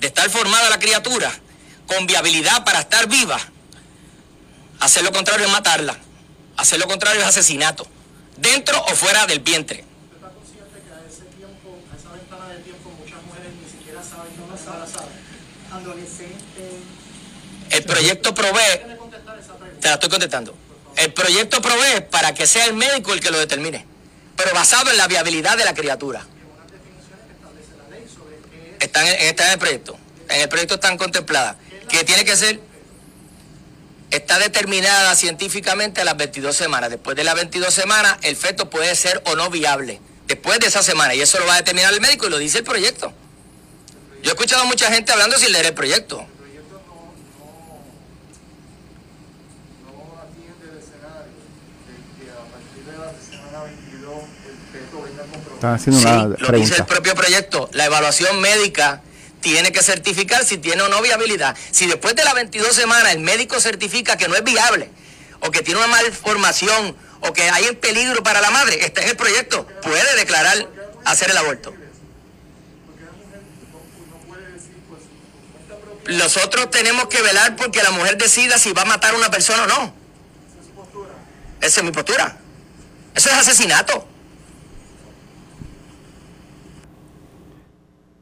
[0.00, 1.30] de estar formada la criatura,
[1.86, 3.38] con viabilidad para estar viva,
[4.80, 5.96] hacer lo contrario es matarla,
[6.56, 7.86] hacer lo contrario es asesinato,
[8.38, 9.84] dentro o fuera del vientre.
[10.14, 14.02] está consciente que a ese tiempo, a esa ventana de tiempo, muchas mujeres ni siquiera
[14.02, 15.08] saben dónde está embarazada.
[17.70, 18.80] El proyecto provee,
[19.80, 20.54] te la estoy contestando,
[20.96, 23.86] el proyecto provee para que sea el médico el que lo determine,
[24.36, 26.26] pero basado en la viabilidad de la criatura.
[28.78, 29.96] Están en, está en el proyecto.
[30.28, 31.56] En el proyecto están contempladas.
[31.88, 32.60] Que tiene que ser.
[34.10, 36.90] Está determinada científicamente a las 22 semanas.
[36.90, 40.00] Después de las 22 semanas, el feto puede ser o no viable.
[40.26, 41.14] Después de esa semana.
[41.14, 43.12] Y eso lo va a determinar el médico y lo dice el proyecto.
[44.22, 46.18] Yo he escuchado a mucha gente hablando sin leer el proyecto.
[49.84, 51.32] No atiende el escenario
[51.88, 54.14] de que a partir de la semana 22
[54.46, 55.54] el feto venga comprobado.
[55.54, 56.76] Están haciendo Sí, una lo dice pregunta.
[56.76, 57.70] el propio proyecto.
[57.72, 59.02] La evaluación médica
[59.40, 61.56] tiene que certificar si tiene o no viabilidad.
[61.72, 64.88] Si después de las 22 semanas el médico certifica que no es viable,
[65.40, 69.08] o que tiene una malformación, o que hay en peligro para la madre, está en
[69.10, 70.68] el proyecto, puede declarar
[71.04, 71.74] hacer el aborto.
[76.08, 79.64] Nosotros tenemos que velar porque la mujer decida si va a matar a una persona
[79.64, 79.94] o no.
[81.60, 82.36] Esa es mi postura.
[83.14, 84.12] Eso es asesinato.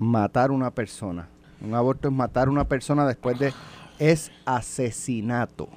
[0.00, 1.28] matar una persona.
[1.60, 3.52] Un aborto es matar una persona después de
[4.00, 5.68] es asesinato.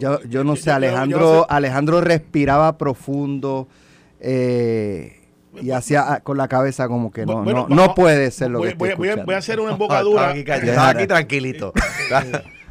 [0.00, 3.68] Yo, yo no sé, Alejandro, Alejandro respiraba profundo
[4.18, 5.23] eh,
[5.60, 8.58] y hacía ah, con la cabeza como que no, Bueno, no, no puede ser lo
[8.58, 9.26] voy, que estoy voy- voy a, escuchando.
[9.26, 10.30] voy a hacer una embocadura.
[10.30, 11.72] aquí, estaba aquí tranquilito.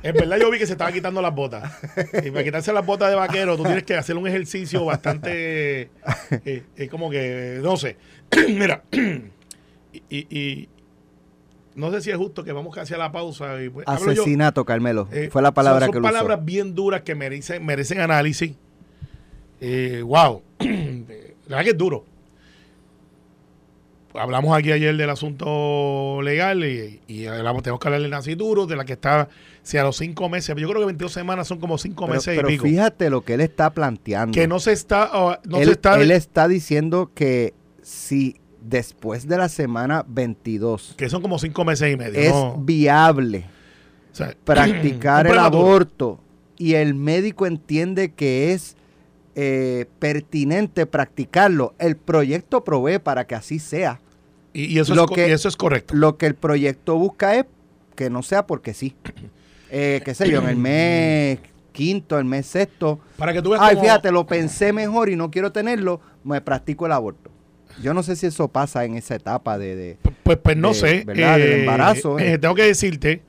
[0.05, 1.63] En verdad yo vi que se estaba quitando las botas.
[2.25, 5.83] Y para quitarse las botas de vaquero, tú tienes que hacer un ejercicio bastante...
[6.43, 7.95] eh, eh, como que, no sé.
[8.49, 10.69] Mira, y, y-
[11.75, 13.63] no sé si es justo que vamos casi a la pausa.
[13.63, 15.07] Y pues, yo- Asesinato, Carmelo.
[15.13, 16.45] eh, Fue la palabra son, que son palabras usó.
[16.45, 18.55] bien duras que merecen, merecen análisis.
[19.61, 20.41] Eh, wow.
[20.59, 22.05] La verdad que es duro.
[24.15, 28.76] Hablamos aquí ayer del asunto legal y, y hablamos, tenemos que hablar del nacituro, de
[28.76, 29.28] la que está,
[29.63, 32.36] si a los cinco meses, yo creo que 22 semanas son como cinco Pero, meses
[32.36, 32.65] pero y pico.
[32.65, 34.34] fíjate lo que él está planteando.
[34.34, 39.28] Que no se está, oh, no él, se está, él está diciendo que si después
[39.28, 42.19] de la semana 22 que son como cinco meses y medio.
[42.19, 42.56] es ¿no?
[42.58, 43.45] viable
[44.12, 46.19] O sea, practicar el aborto
[46.58, 48.78] y el médico entiende que es
[49.35, 53.99] eh, pertinente practicarlo, el proyecto provee para que así sea.
[54.53, 55.95] Y, y eso, lo es, co- que- y eso es correcto.
[55.95, 57.45] Lo que el proyecto busca es
[57.95, 58.95] que no sea porque sí.
[59.75, 61.39] Eh, qué sé yo, en el mes
[61.71, 62.99] quinto, el mes sexto.
[63.17, 66.85] Para que tú veas Ay, fíjate, lo pensé mejor y no quiero tenerlo, me practico
[66.85, 67.31] el aborto.
[67.81, 69.75] Yo no sé si eso pasa en esa etapa de...
[69.75, 71.03] de- Pues, pues no de- sé.
[71.07, 71.39] ¿verdad?
[71.39, 72.33] Del embarazo, eh.
[72.33, 73.23] eh, tengo que decirte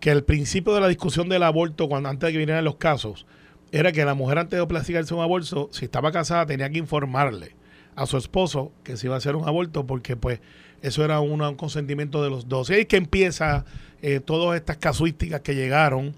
[0.00, 3.26] que el principio de la discusión del aborto, cuando antes de que vinieran los casos,
[3.72, 7.54] era que la mujer antes de practicarse un aborto, si estaba casada, tenía que informarle
[7.94, 10.40] a su esposo que se iba a hacer un aborto, porque pues
[10.82, 12.70] eso era un consentimiento de los dos.
[12.70, 13.64] Y ahí es que empieza
[14.02, 16.14] eh, todas estas casuísticas que llegaron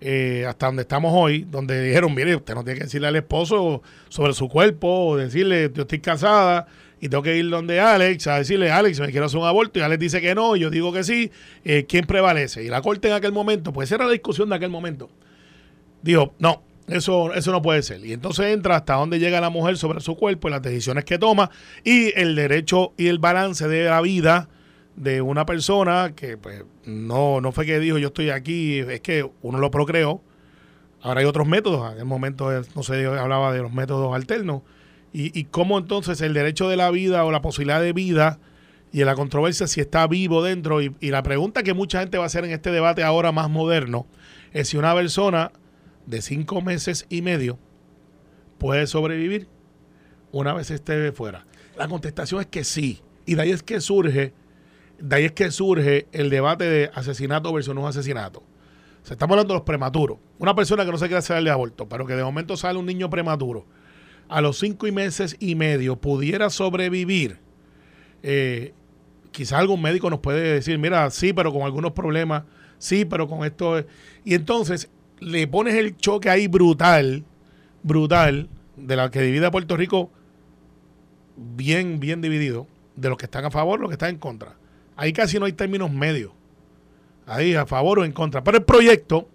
[0.00, 3.82] eh, hasta donde estamos hoy, donde dijeron, mire, usted no tiene que decirle al esposo
[4.08, 6.66] sobre su cuerpo, o decirle, yo estoy casada
[7.00, 9.82] y tengo que ir donde Alex a decirle, Alex, me quiero hacer un aborto, y
[9.82, 11.30] Alex dice que no, y yo digo que sí,
[11.64, 12.64] eh, ¿quién prevalece?
[12.64, 15.08] Y la corte en aquel momento, pues esa era la discusión de aquel momento.
[16.02, 18.04] Dijo, no, eso, eso no puede ser.
[18.04, 21.18] Y entonces entra hasta donde llega la mujer sobre su cuerpo y las decisiones que
[21.18, 21.50] toma
[21.82, 24.48] y el derecho y el balance de la vida
[24.96, 29.28] de una persona que pues no, no fue que dijo yo estoy aquí, es que
[29.42, 30.20] uno lo procreó.
[31.00, 34.62] Ahora hay otros métodos, en el momento eh, no se hablaba de los métodos alternos.
[35.12, 38.40] Y, y cómo entonces el derecho de la vida o la posibilidad de vida
[38.92, 40.82] y la controversia si está vivo dentro.
[40.82, 43.48] Y, y la pregunta que mucha gente va a hacer en este debate ahora más
[43.48, 44.06] moderno
[44.52, 45.52] es si una persona
[46.06, 47.58] de cinco meses y medio
[48.58, 49.48] puede sobrevivir
[50.32, 51.46] una vez esté fuera.
[51.76, 53.00] La contestación es que sí.
[53.26, 54.32] Y de ahí es que surge,
[54.98, 58.42] de ahí es que surge el debate de asesinato versus no asesinato.
[59.08, 60.18] O estamos hablando de los prematuros.
[60.38, 63.10] Una persona que no se quiere hacer aborto, pero que de momento sale un niño
[63.10, 63.66] prematuro,
[64.28, 67.38] a los cinco y meses y medio pudiera sobrevivir.
[68.22, 68.72] Eh,
[69.30, 72.44] quizás algún médico nos puede decir, mira, sí, pero con algunos problemas,
[72.78, 73.78] sí, pero con esto.
[73.78, 73.86] es-".
[74.24, 74.90] Y entonces
[75.20, 77.24] le pones el choque ahí brutal,
[77.82, 80.10] brutal, de la que divide a Puerto Rico
[81.36, 84.56] bien, bien dividido, de los que están a favor, los que están en contra.
[84.96, 86.32] Ahí casi no hay términos medios.
[87.26, 88.44] Ahí a favor o en contra.
[88.44, 89.28] Pero el proyecto,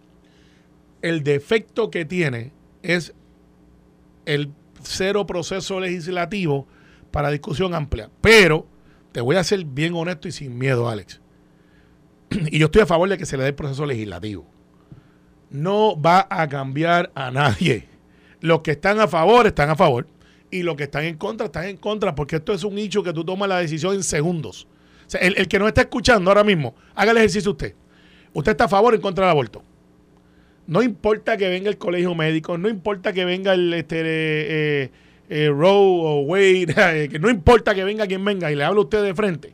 [1.02, 2.52] el defecto que tiene
[2.84, 3.13] es
[4.26, 6.68] el cero proceso legislativo
[7.12, 8.10] para discusión amplia.
[8.22, 8.68] Pero
[9.12, 11.22] te voy a ser bien honesto y sin miedo, Alex.
[12.52, 14.46] Y yo estoy a favor de que se le dé el proceso legislativo.
[15.50, 17.88] No va a cambiar a nadie.
[18.42, 20.08] Los que están a favor están a favor
[20.52, 23.14] y los que están en contra están en contra porque esto es un hecho que
[23.14, 24.68] tú tomas la decisión en segundos.
[25.08, 27.74] O sea, el, el que no está escuchando ahora mismo, haga el ejercicio usted.
[28.34, 29.64] Usted está a favor o en contra del aborto.
[30.68, 34.92] No importa que venga el colegio médico, no importa que venga el este, eh,
[35.30, 36.68] eh, Roe o Wade,
[37.04, 39.54] eh, que no importa que venga quien venga y le hable a usted de frente.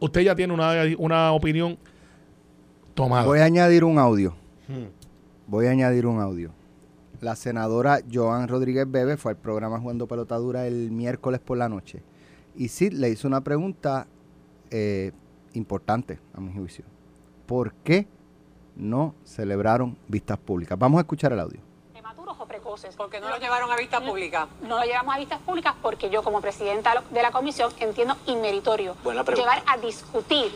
[0.00, 1.78] Usted ya tiene una, una opinión
[2.94, 3.24] tomada.
[3.24, 4.34] Voy a añadir un audio.
[4.68, 4.97] Hmm.
[5.48, 6.50] Voy a añadir un audio.
[7.22, 12.02] La senadora Joan Rodríguez Bebe fue al programa Jugando Pelotadura el miércoles por la noche.
[12.54, 14.06] Y sí, le hizo una pregunta
[14.70, 15.10] eh,
[15.54, 16.84] importante, a mi juicio.
[17.46, 18.06] ¿Por qué
[18.76, 20.78] no celebraron vistas públicas?
[20.78, 21.60] Vamos a escuchar el audio.
[21.94, 22.94] prematuros o precoces.
[22.94, 24.48] Porque no lo llevaron a vista pública.
[24.60, 28.96] No lo llevamos a vistas públicas porque yo como presidenta de la comisión entiendo inmeritorio
[29.02, 30.52] Buena llevar a discutir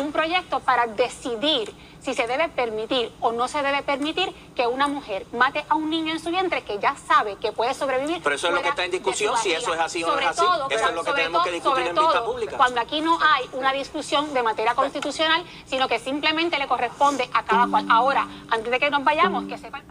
[0.00, 4.88] un proyecto para decidir si se debe permitir o no se debe permitir que una
[4.88, 8.20] mujer mate a un niño en su vientre que ya sabe que puede sobrevivir.
[8.24, 10.24] Pero eso es lo que está en discusión, si eso es así o no Sobre
[10.24, 10.40] es así.
[10.40, 12.56] todo, Eso es lo que sobre tenemos que todo- discutir sobre en vista todo pública.
[12.56, 17.44] Cuando aquí no hay una discusión de materia constitucional, sino que simplemente le corresponde a
[17.44, 17.86] cada cual.
[17.88, 19.82] Ahora, antes de que nos vayamos, que sepan...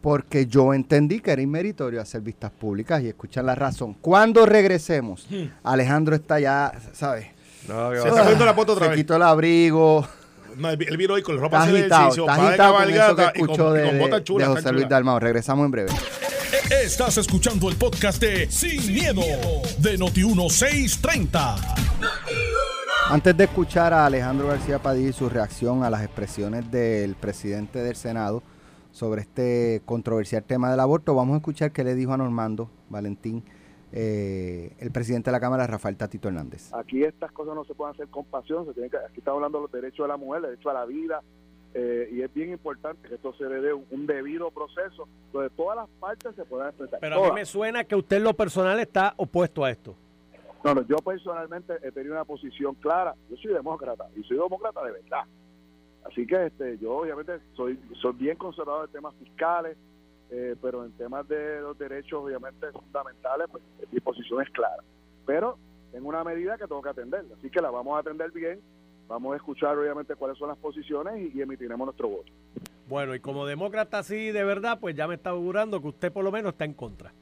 [0.00, 3.94] Porque yo entendí que era inmeritorio hacer vistas públicas y escuchan la razón.
[3.94, 5.26] Cuando regresemos,
[5.62, 7.28] Alejandro está ya, ¿sabes?
[7.68, 8.98] No, que Se está poniendo la foto otra Se vez.
[9.00, 10.06] quitó el abrigo.
[10.56, 13.22] No, él él vino hoy con ropa Está de ejercicio, está agitado con eso que
[13.22, 14.88] y con, escuchó y de, con botas de- chulas, de José Luis.
[14.88, 15.18] Dalmao.
[15.20, 15.90] Regresamos en breve.
[16.84, 19.22] Estás escuchando el podcast de Sin, miedo,
[19.78, 21.56] de Noti1630.
[23.10, 27.80] Antes de escuchar a Alejandro García Padilla y su reacción a las expresiones del presidente
[27.80, 28.42] del Senado
[28.90, 33.44] sobre este controversial tema del aborto, vamos a escuchar qué le dijo a Normando Valentín
[33.92, 36.72] eh, el presidente de la Cámara, Rafael Tatito Hernández.
[36.72, 39.58] Aquí estas cosas no se pueden hacer con pasión, se tienen que, aquí estamos hablando
[39.58, 41.22] de los derechos de la mujer, el derecho a la vida,
[41.74, 45.50] eh, y es bien importante que esto se le dé un, un debido proceso donde
[45.50, 47.00] todas las partes se puedan expresar.
[47.00, 49.94] Pero a mí me suena que usted en lo personal está opuesto a esto.
[50.64, 53.14] No, no, yo personalmente he tenido una posición clara.
[53.28, 55.24] Yo soy demócrata y soy demócrata de verdad.
[56.04, 59.76] Así que este, yo obviamente soy, soy bien conservador en temas fiscales,
[60.34, 64.82] eh, pero en temas de los derechos obviamente fundamentales, pues mi posición es clara.
[65.26, 65.58] Pero
[65.92, 67.26] en una medida que tengo que atender.
[67.38, 68.60] Así que la vamos a atender bien.
[69.08, 72.32] Vamos a escuchar obviamente cuáles son las posiciones y, y emitiremos nuestro voto.
[72.88, 76.24] Bueno, y como demócrata así de verdad, pues ya me está augurando que usted por
[76.24, 77.12] lo menos está en contra.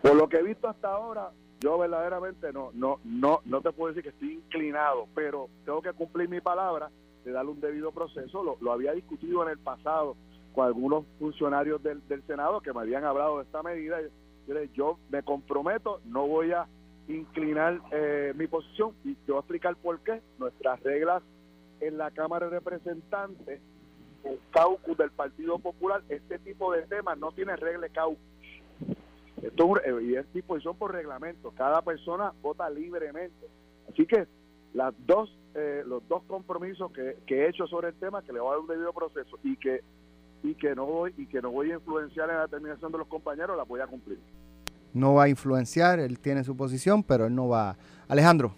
[0.00, 3.92] Por lo que he visto hasta ahora, yo verdaderamente no, no, no, no te puedo
[3.92, 6.90] decir que estoy inclinado, pero tengo que cumplir mi palabra
[7.24, 8.42] de darle un debido proceso.
[8.42, 10.16] Lo, lo había discutido en el pasado
[10.54, 13.98] con algunos funcionarios del, del Senado que me habían hablado de esta medida.
[14.72, 16.66] Yo, me comprometo, no voy a
[17.08, 20.22] inclinar eh, mi posición y te voy a explicar por qué.
[20.38, 21.22] Nuestras reglas
[21.80, 23.60] en la Cámara de Representantes,
[24.24, 28.18] el caucus del Partido Popular, este tipo de temas no tiene regla caucus.
[29.42, 31.52] Esto es y es disposición por reglamento.
[31.56, 33.46] Cada persona vota libremente.
[33.90, 34.26] Así que
[34.72, 38.40] las dos, eh, los dos compromisos que, que he hecho sobre el tema, que le
[38.40, 39.82] voy a dar un debido proceso y que
[40.44, 43.08] y que no voy y que no voy a influenciar en la determinación de los
[43.08, 44.20] compañeros, las voy a cumplir.
[44.92, 47.76] No va a influenciar, él tiene su posición, pero él no va.
[48.08, 48.54] Alejandro,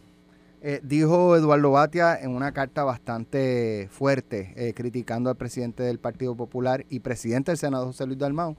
[0.60, 6.34] eh, dijo Eduardo Batia en una carta bastante fuerte, eh, criticando al presidente del Partido
[6.34, 8.56] Popular y presidente del Senado, José Luis Dalmau,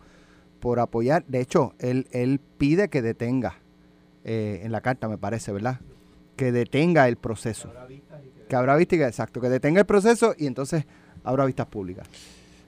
[0.62, 1.26] por apoyar.
[1.26, 3.56] De hecho, él, él pide que detenga,
[4.24, 5.82] eh, en la carta me parece, ¿verdad?
[6.38, 7.74] Que detenga el proceso.
[8.48, 10.86] Que habrá vistas y que, exacto, que detenga el proceso y entonces
[11.26, 12.08] habrá vistas públicas.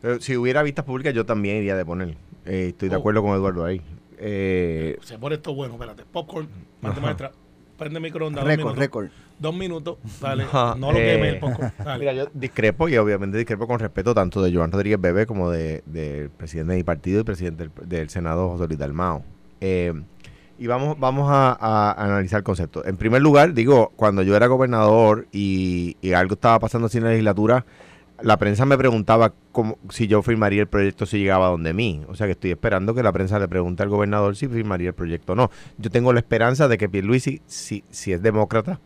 [0.01, 2.15] Pero si hubiera vistas públicas, yo también iría de poner.
[2.45, 2.99] Eh, estoy de Oh.
[2.99, 3.81] acuerdo con Eduardo ahí.
[4.17, 6.03] Eh, Se pone esto bueno, espérate.
[6.11, 6.47] Popcorn,
[6.81, 7.31] parte maestra.
[7.77, 8.43] Prende microondas.
[8.43, 9.07] Récord, récord.
[9.39, 10.43] Dos minutos, dale.
[10.43, 11.71] Ajá, no lo queme eh, el popcorn.
[11.77, 11.99] Dale.
[11.99, 15.81] Mira, yo discrepo y obviamente discrepo con respeto tanto de Joan Rodríguez Bebé como de-
[15.85, 19.23] del presidente de mi partido y presidente del, del Senado, José Luis Dalmao.
[19.61, 19.93] Eh,
[20.57, 22.83] y vamos, vamos a, a analizar el concepto.
[22.85, 27.05] En primer lugar, digo, cuando yo era gobernador y, y algo estaba pasando así en
[27.05, 27.65] la legislatura,
[28.21, 32.03] la prensa me preguntaba cómo, si yo firmaría el proyecto si llegaba donde mí.
[32.07, 34.93] O sea que estoy esperando que la prensa le pregunte al gobernador si firmaría el
[34.93, 35.51] proyecto o no.
[35.77, 38.79] Yo tengo la esperanza de que Pierluisi, si, si es demócrata,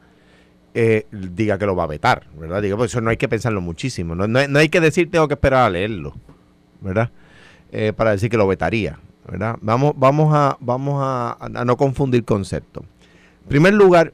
[0.73, 2.61] eh, diga que lo va a vetar, ¿verdad?
[2.61, 4.15] Digo, pues eso no hay que pensarlo muchísimo.
[4.15, 6.13] No, no, no hay que decir tengo que esperar a leerlo,
[6.81, 7.11] ¿verdad?
[7.71, 9.57] Eh, para decir que lo vetaría, ¿verdad?
[9.61, 12.83] Vamos, vamos, a, vamos a, a no confundir conceptos.
[13.43, 14.13] En primer lugar,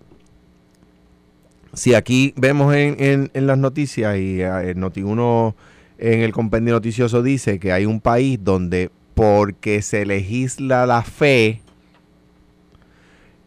[1.73, 5.55] si aquí vemos en, las noticias y eh, el Noti1
[5.99, 11.61] en el compendio noticioso dice que hay un país donde porque se legisla la fe,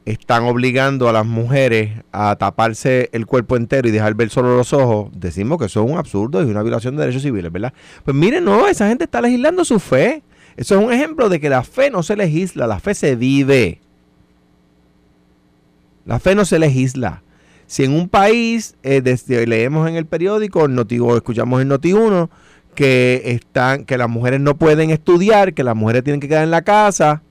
[0.04, 4.72] están obligando a las mujeres a taparse el cuerpo entero y dejar ver solo los
[4.72, 7.72] ojos, decimos que eso es un absurdo y una violación de derechos civiles, ¿verdad?
[8.04, 10.22] Pues miren, no, esa gente está legislando su fe.
[10.56, 13.80] Eso es un ejemplo de que la fe no se legisla, la fe se vive.
[16.04, 17.22] La fe no se legisla.
[17.72, 19.00] Si en un país, eh,
[19.46, 22.28] leemos en el periódico, o escuchamos en Noti1,
[22.74, 26.50] que, están, que las mujeres no pueden estudiar, que las mujeres tienen que quedar en
[26.50, 27.22] la casa,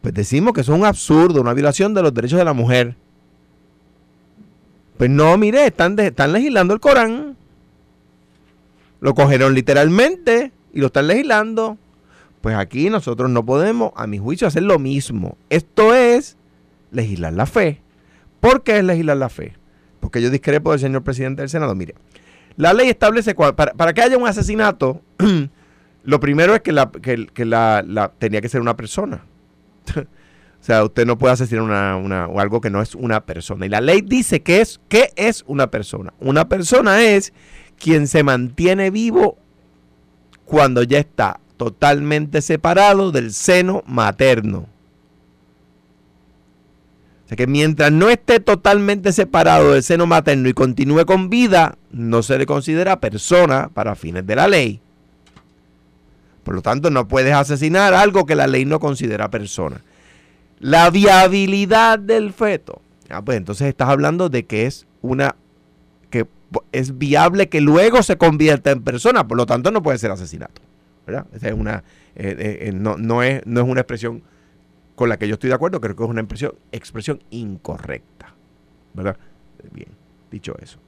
[0.00, 2.96] pues decimos que eso es un absurdo, una violación de los derechos de la mujer.
[4.96, 7.36] Pues no, mire, están, están legislando el Corán.
[8.98, 11.78] Lo cogieron literalmente y lo están legislando.
[12.40, 15.36] Pues aquí nosotros no podemos, a mi juicio, hacer lo mismo.
[15.48, 16.36] Esto es
[16.90, 17.82] legislar la fe.
[18.42, 19.52] ¿Por qué es legislar la fe?
[20.00, 21.76] Porque yo discrepo del señor presidente del Senado.
[21.76, 21.94] Mire,
[22.56, 25.00] la ley establece, cua- para, para que haya un asesinato,
[26.02, 29.24] lo primero es que, la, que, la- tenía que ser una persona.
[29.96, 30.04] o
[30.64, 33.64] sea, usted no puede asesinar una, una- o algo que no es una persona.
[33.64, 36.12] Y la ley dice que es, ¿qué es una persona?
[36.18, 37.32] Una persona es
[37.78, 39.38] quien se mantiene vivo
[40.44, 44.66] cuando ya está totalmente separado del seno materno.
[47.36, 52.36] Que mientras no esté totalmente separado del seno materno y continúe con vida, no se
[52.38, 54.80] le considera persona para fines de la ley.
[56.44, 59.80] Por lo tanto, no puedes asesinar algo que la ley no considera persona.
[60.58, 62.82] La viabilidad del feto.
[63.08, 65.36] Ah, pues entonces estás hablando de que es una
[66.10, 66.26] que
[66.72, 70.60] es viable que luego se convierta en persona, por lo tanto no puede ser asesinato.
[71.06, 71.26] ¿verdad?
[71.34, 74.22] Esa es una eh, eh, eh, no, no es no es una expresión
[74.94, 78.34] con la que yo estoy de acuerdo, creo que es una expresión, expresión incorrecta.
[78.94, 79.16] ¿Verdad?
[79.72, 79.88] Bien,
[80.30, 80.78] dicho eso.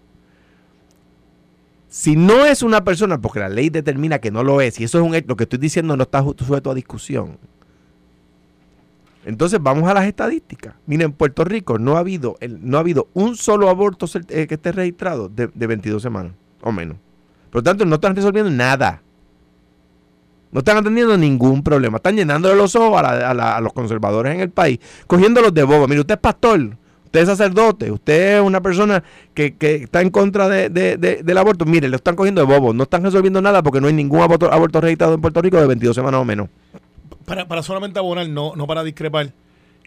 [1.89, 4.99] Si no es una persona, porque la ley determina que no lo es, y eso
[4.99, 7.39] es un lo que estoy diciendo no está sujeto a discusión.
[9.25, 10.75] Entonces vamos a las estadísticas.
[10.87, 14.55] Miren, en Puerto Rico no ha habido, no ha habido un solo aborto eh, que
[14.55, 16.99] esté registrado de, de 22 semanas o menos.
[17.51, 19.01] Por lo tanto, no están resolviendo nada.
[20.55, 21.97] No están atendiendo ningún problema.
[21.97, 25.53] Están llenándole los ojos a, la- a la- a los conservadores en el país, cogiéndolos
[25.53, 25.87] de bobo.
[25.89, 29.03] Mire, usted es pastor, usted es sacerdote, usted es una persona
[29.35, 31.65] que, que está en contra de- de- de- del aborto.
[31.67, 32.73] Mire, lo están cogiendo de bobo.
[32.73, 35.67] No están resolviendo nada porque no hay ningún aborto, aborto registrado en Puerto Rico de
[35.67, 36.49] 22 semanas o menos.
[37.27, 39.33] Para, para solamente abonar, no, no para discrepar.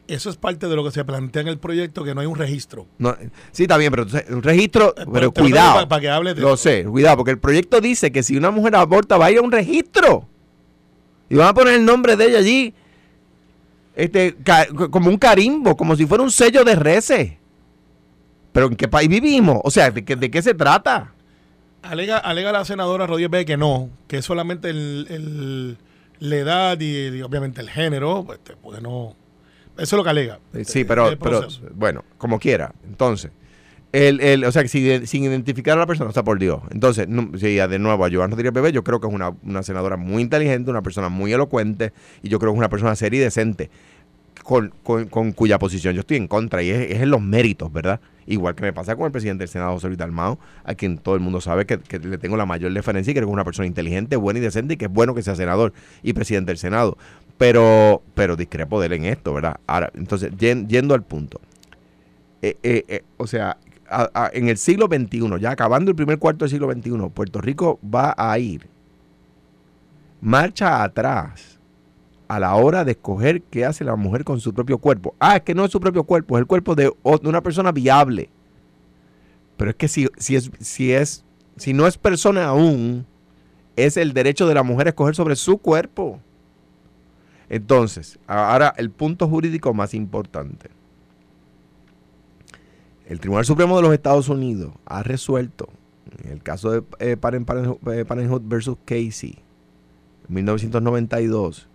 [0.07, 2.35] Eso es parte de lo que se plantea en el proyecto, que no hay un
[2.37, 2.87] registro.
[2.97, 3.15] No,
[3.51, 5.67] sí, está bien, pero un registro, Eh, pero cuidado.
[5.71, 8.35] digo pa- para que hables de Lo sé, cuidado, porque el proyecto dice que si
[8.37, 10.27] una mujer aborta va a ir a un registro.
[11.29, 12.73] Y van a poner el nombre de ella allí.
[13.95, 14.35] Este,
[14.91, 17.33] como un carimbo, como si fuera un sello de reces.
[18.51, 19.59] Pero ¿en qué país vivimos?
[19.63, 21.13] O sea, ¿de qué, de qué se trata?
[21.81, 25.77] Alega, alega la senadora Rodríguez Bebe que no, que solamente el, el-
[26.19, 29.15] la edad y, y obviamente el género, pues, porque no.
[29.77, 30.39] Eso es lo que alega.
[30.65, 32.73] Sí, pero, pero bueno, como quiera.
[32.83, 33.31] Entonces,
[33.93, 36.61] el, el, o sea, que si- sin identificar a la persona, o sea, por Dios.
[36.71, 39.63] Entonces, no, sí, de nuevo, a Joan Rodríguez Bebé, yo creo que es una, una
[39.63, 43.19] senadora muy inteligente, una persona muy elocuente, y yo creo que es una persona seria
[43.19, 43.69] y decente,
[44.43, 47.71] con, con- con cuya posición yo estoy en contra, y es, es en los méritos,
[47.71, 47.99] ¿verdad?
[48.27, 51.15] Igual que me pasa con el presidente del Senado, José Luis Dalmao, a quien todo
[51.15, 53.45] el mundo sabe que, que le tengo la mayor deferencia y creo que es una
[53.45, 55.71] persona inteligente, buena y decente, y que es bueno que sea senador
[56.03, 56.97] y presidente del Senado.
[57.37, 59.57] Pero, pero discrepo de él en esto, ¿verdad?
[59.65, 61.39] Ahora, entonces, yen- yendo al punto.
[62.41, 63.57] Eh, eh, eh, o sea,
[64.33, 68.13] en el siglo XXI, ya acabando el primer cuarto del siglo XXI, Puerto Rico va
[68.17, 68.67] a ir
[70.21, 71.59] marcha atrás
[72.27, 75.15] a la hora de escoger qué hace la mujer con su propio cuerpo.
[75.19, 77.71] Ah, es que no es su propio cuerpo, es el cuerpo de, de una persona
[77.71, 78.29] viable.
[79.55, 81.23] Pero es que si, si, es, si, es,
[81.55, 83.05] si no es persona aún,
[83.75, 86.19] es el derecho de la mujer a escoger sobre su cuerpo.
[87.49, 90.69] Entonces, ahora el punto jurídico más importante.
[93.07, 95.69] El Tribunal Supremo de los Estados Unidos ha resuelto,
[96.25, 99.39] en el caso de eh, eh, Parenthood versus Casey,
[100.27, 101.69] en 1992,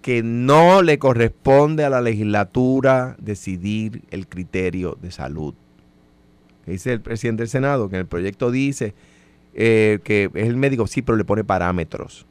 [0.00, 5.54] que no le corresponde a la legislatura decidir el criterio de salud.
[6.66, 8.94] Dice el presidente del Senado, que en el proyecto dice
[9.54, 12.26] eh, que es el médico, sí, pero le pone parámetros.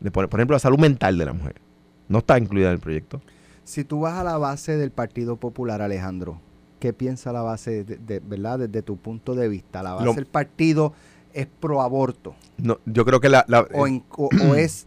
[0.00, 1.60] Le pone, por ejemplo, la salud mental de la mujer.
[2.08, 3.22] No está incluida en el proyecto.
[3.62, 6.40] Si tú vas a la base del Partido Popular, Alejandro,
[6.78, 9.82] ¿qué piensa la base, de, de- verdad, desde tu punto de vista?
[9.82, 10.92] ¿La base del partido
[11.34, 14.86] es pro aborto No, yo creo que la, la- o, en- o- o es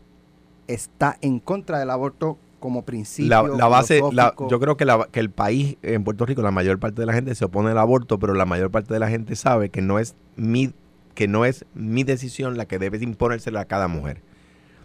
[0.67, 3.29] está en contra del aborto como principio?
[3.29, 6.51] la, la base, la- yo creo que, la- que el país, en Puerto Rico, la
[6.51, 9.09] mayor parte de la gente se opone al aborto, pero la mayor parte de la
[9.09, 10.73] gente sabe que no es mi,
[11.15, 14.21] que no es mi decisión la que debe de imponérsela a cada mujer.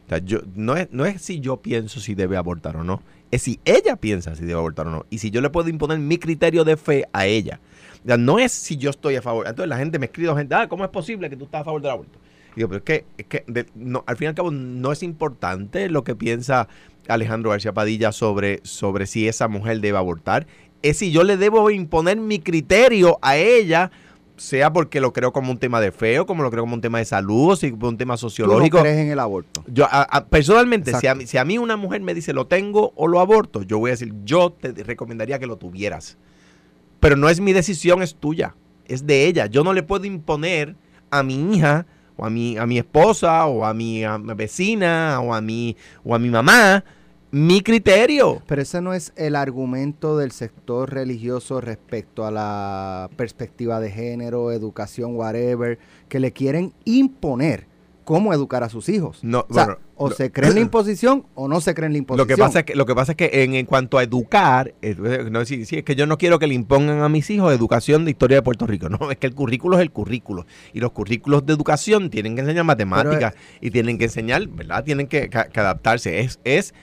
[0.07, 3.03] O sea, yo, no, es, no es si yo pienso si debe abortar o no,
[3.31, 5.07] es si ella piensa si debe abortar o no.
[5.11, 7.61] Y si yo le puedo imponer mi criterio de fe a ella.
[8.09, 9.47] O no es si yo estoy a favor.
[9.47, 11.83] Entonces la gente me escribe, gente, ah, ¿cómo es posible que tú estás a favor
[11.83, 12.19] del aborto?
[12.55, 15.03] Y digo, pero es que, es que no, al fin y al cabo no es
[15.03, 16.69] importante lo que piensa
[17.09, 20.47] Alejandro García Padilla sobre, sobre si esa mujer debe abortar.
[20.83, 23.91] Es si yo le debo imponer mi criterio a ella,
[24.37, 26.81] sea porque lo creo como un tema de fe o como lo creo como un
[26.81, 28.81] tema de salud o si como un tema ¿Tú no sociológico.
[28.81, 29.65] crees en el aborto?
[29.67, 32.47] Yo, a- a- personalmente, si a, mí, si a mí una mujer me dice lo
[32.47, 36.19] tengo o lo aborto, yo voy a decir, yo te recomendaría que lo tuvieras.
[37.01, 38.55] Pero no es mi decisión, es tuya.
[38.87, 39.47] Es de ella.
[39.47, 40.77] Yo no le puedo imponer
[41.11, 45.21] a mi hija o a mi, a mi esposa o a mi, a mi vecina
[45.21, 46.85] o a mi, o a mi mamá
[47.31, 48.43] mi criterio.
[48.47, 54.53] Pero ese no es el argumento del sector religioso respecto a la perspectiva de género,
[54.53, 57.67] educación, whatever, que le quieren imponer
[58.05, 59.19] cómo educar a sus hijos.
[59.23, 61.93] No, o sea, bueno, o se cree en la imposición o no se cree en
[61.93, 62.29] la imposición.
[62.29, 64.73] Lo que pasa es que, lo que, pasa es que en, en cuanto a educar,
[64.81, 64.95] eh,
[65.29, 68.05] no, sí, sí, es que yo no quiero que le impongan a mis hijos educación
[68.05, 68.89] de historia de Puerto Rico.
[68.89, 70.47] No, es que el currículo es el currículo.
[70.73, 74.85] Y los currículos de educación tienen que enseñar matemáticas y tienen que enseñar, ¿verdad?
[74.85, 76.21] Tienen que, que- que adaptarse.
[76.21, 76.75] Es, es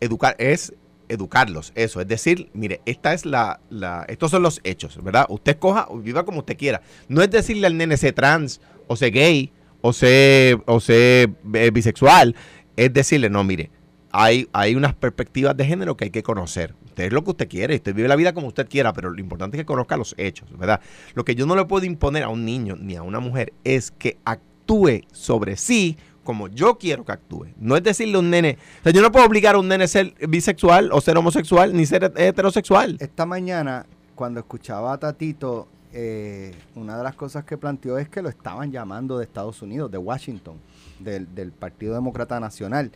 [0.00, 0.74] educar, es
[1.08, 2.00] educarlos, eso.
[2.00, 5.26] Es decir, mire, esta es la, la, estos son los hechos, ¿verdad?
[5.28, 6.82] Usted coja, viva como usted quiera.
[7.08, 11.70] No es decirle al nene sé trans, o sé gay, o sé, o sé eh,
[11.72, 12.34] bisexual.
[12.76, 13.70] Es decirle, no, mire,
[14.10, 16.74] hay, hay unas perspectivas de género que hay que conocer.
[16.86, 19.20] Usted es lo que usted quiere, usted vive la vida como usted quiera, pero lo
[19.20, 20.80] importante es que conozca los hechos, ¿verdad?
[21.14, 23.90] Lo que yo no le puedo imponer a un niño ni a una mujer es
[23.90, 25.96] que actúe sobre sí
[26.26, 27.46] como yo quiero que actúe.
[27.58, 29.84] No es decirle a un nene, o sea, yo no puedo obligar a un nene
[29.84, 32.98] a ser bisexual o ser homosexual ni ser heterosexual.
[33.00, 38.20] Esta mañana, cuando escuchaba a Tatito, eh, una de las cosas que planteó es que
[38.20, 40.56] lo estaban llamando de Estados Unidos, de Washington,
[40.98, 42.90] del, del Partido Demócrata Nacional.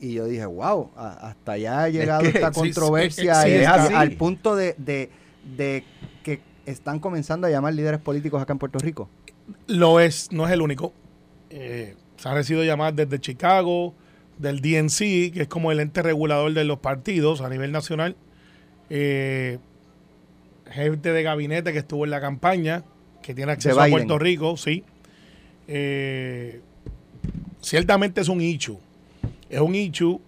[0.00, 3.68] Y yo dije, wow, a- hasta allá ha llegado que- esta sí, controversia sí, es
[3.68, 5.10] al punto de, de,
[5.56, 5.84] de
[6.24, 9.08] que están comenzando a llamar líderes políticos acá en Puerto Rico.
[9.68, 10.92] Lo es, no es el único.
[11.50, 11.94] Eh,
[12.24, 13.92] se han recibido llamadas desde Chicago,
[14.38, 18.16] del DNC, que es como el ente regulador de los partidos a nivel nacional.
[18.88, 19.58] Eh,
[20.70, 22.82] gente de gabinete que estuvo en la campaña,
[23.20, 23.88] que tiene acceso a.
[23.88, 24.84] Puerto Rico, sí.
[25.68, 26.62] Eh,
[27.60, 28.78] ciertamente es un issue.
[29.50, 30.18] Es un issue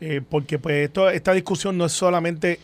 [0.00, 2.58] eh, porque pues esto, esta discusión no es solamente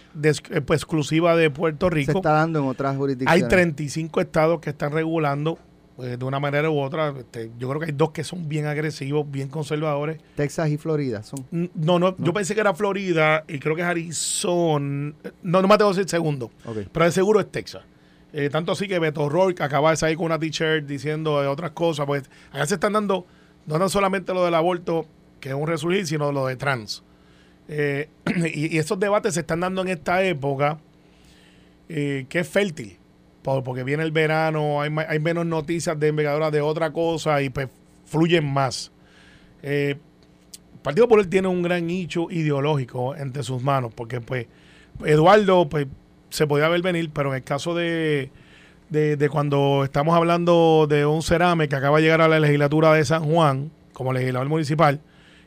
[0.66, 2.18] pues, exclusiva de Puerto Se Rico.
[2.18, 3.44] está dando en otras jurisdicciones.
[3.44, 5.60] Hay 35 estados que están regulando
[6.02, 7.14] eh, de una manera u otra.
[7.18, 10.18] Este, yo creo que hay dos que son bien agresivos, bien conservadores.
[10.36, 11.70] Texas y Florida son.
[11.74, 15.14] No, no, yo pensé que era Florida y creo que es Arizona.
[15.42, 16.50] No, no me atrevo a decir segundo,
[16.92, 17.82] pero de seguro es Texas.
[18.32, 21.72] Eh, tanto así que Beto Rourke acaba de salir con una t-shirt diciendo de otras
[21.72, 22.06] cosas.
[22.06, 23.26] Pues allá se están dando,
[23.66, 25.06] no tan solamente lo del aborto,
[25.40, 27.02] que es un resurgir, sino lo de trans.
[27.68, 28.08] Eh,
[28.54, 30.78] y, y esos debates se están dando en esta época
[31.92, 32.98] eh, que es fértil,
[33.42, 37.68] porque viene el verano, hay, hay menos noticias de investigadoras de otra cosa y pues
[38.06, 38.90] fluyen más.
[39.62, 39.96] Eh,
[40.72, 44.46] el Partido Popular tiene un gran nicho ideológico entre sus manos, porque pues
[45.04, 45.86] Eduardo pues
[46.30, 48.30] se podía ver venir, pero en el caso de,
[48.88, 52.92] de, de cuando estamos hablando de un cerame que acaba de llegar a la legislatura
[52.94, 55.00] de San Juan como legislador municipal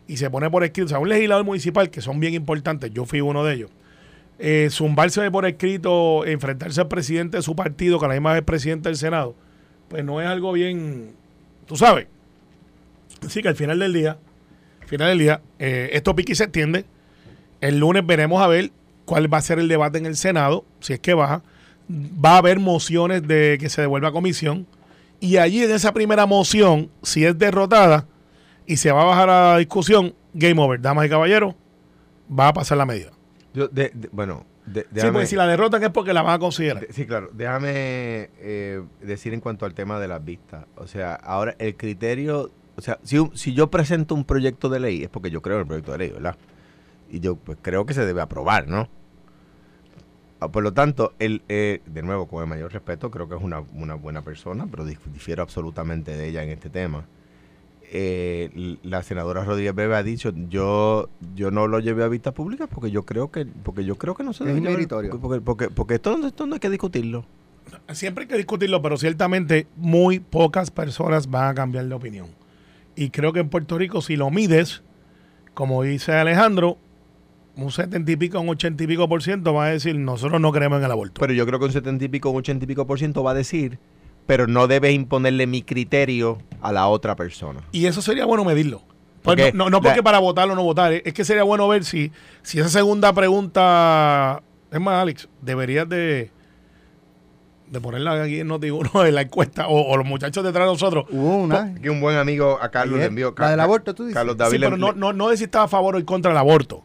[0.07, 3.05] y se pone por escrito, o sea, un legislador municipal que son bien importantes, yo
[3.05, 3.71] fui uno de ellos,
[4.45, 8.41] eh, zumbarse por escrito, enfrentarse al presidente de su partido, que a la misma vez
[8.41, 9.35] es presidente del Senado,
[9.87, 11.15] pues no es algo bien,
[11.65, 12.07] tú sabes.
[13.25, 14.17] Así que al final del día,
[14.81, 16.83] al final del día, eh, esto pique y se extiende.
[17.61, 18.71] El lunes veremos a ver
[19.05, 21.41] cuál va a ser el debate en el Senado, si es que baja.
[21.89, 24.67] Va a haber mociones de que se devuelva comisión.
[25.21, 28.07] Y allí en esa primera moción, si es derrotada
[28.67, 31.55] y se va a bajar a la discusión, game over, damas y caballeros,
[32.29, 33.12] va a pasar la medida.
[33.54, 36.34] Yo, de- de- bueno, de- Sí, déjame- porque si la derrotan es porque la van
[36.36, 36.88] a considerar.
[36.88, 37.30] de- sí, claro.
[37.34, 37.70] Déjame
[38.39, 40.66] eh, decir en cuanto al tema de las vistas.
[40.76, 45.04] O sea, ahora el criterio, o sea, si, si yo presento un proyecto de ley,
[45.04, 46.36] es porque yo creo en el proyecto de ley, ¿verdad?
[47.10, 48.89] Y yo pues creo que se debe aprobar, ¿no?
[50.39, 53.41] Ah, Por lo tanto, el, eh, de nuevo, con el mayor respeto, creo que es
[53.41, 57.06] una, una buena persona, pero dif- difiero absolutamente de ella en este tema.
[57.95, 62.65] Eh, la senadora Rodríguez Bebe ha dicho, yo yo no lo llevé a vista pública
[62.65, 64.79] porque yo creo que porque yo creo que no se debe llevar-
[65.21, 67.23] porque, porque, porque esto, esto no hay que discutirlo.
[67.91, 72.27] Siempre hay que discutirlo, pero ciertamente muy pocas personas van a cambiar de opinión.
[72.95, 74.81] Y creo que en Puerto Rico, si lo mides,
[75.53, 76.79] como dice Alejandro,
[77.55, 80.51] un setenta y pico, un ochenta y pico por ciento va a decir, nosotros no
[80.51, 81.21] creemos en el aborto.
[81.21, 83.31] Pero yo creo que un setenta y pico, un ochenta y pico por ciento va
[83.31, 83.77] a decir,
[84.26, 87.61] pero no debes imponerle mi criterio a la otra persona.
[87.71, 88.82] y eso sería bueno medirlo.
[89.21, 91.65] Pues no, no, no porque la- para votar o no votar, es que sería bueno
[91.69, 92.11] ver si,
[92.41, 96.30] si esa segunda pregunta, es más, Alex, deberías de,
[97.69, 101.05] de ponerla aquí en Noti1 en la encuesta, o, o los muchachos detrás de nosotros,
[101.09, 101.74] Hubo una.
[101.76, 103.34] Que un buen amigo a Carlos le envió.
[103.38, 104.15] la del aborto, tú dices.
[104.15, 106.05] Carlos Sí, David le- pero no, no, no de si estás a favor o en
[106.05, 106.84] contra del aborto.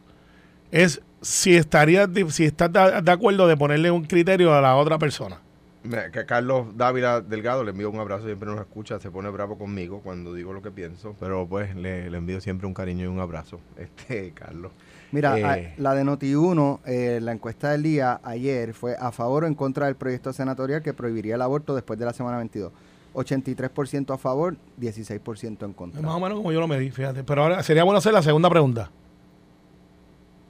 [0.71, 4.99] Es si estarías si estás de, de acuerdo de ponerle un criterio a la otra
[4.99, 5.41] persona.
[5.85, 9.57] Mira, que Carlos Dávila Delgado le envío un abrazo, siempre nos escucha, se pone bravo
[9.57, 13.07] conmigo cuando digo lo que pienso, pero pues le, le envío siempre un cariño y
[13.07, 14.73] un abrazo, este Carlos.
[15.13, 15.45] Mira, Eh,
[15.79, 19.55] a- la de Noti1, eh, la encuesta del día ayer fue a favor o en
[19.55, 22.73] contra del proyecto senatorial que prohibiría el aborto después de la semana 22.
[23.15, 26.03] 83% a favor, 16% en contra.
[26.03, 27.25] más o menos como yo lo medí, fíjate.
[27.25, 28.91] Pero ahora sería bueno hacer la segunda pregunta.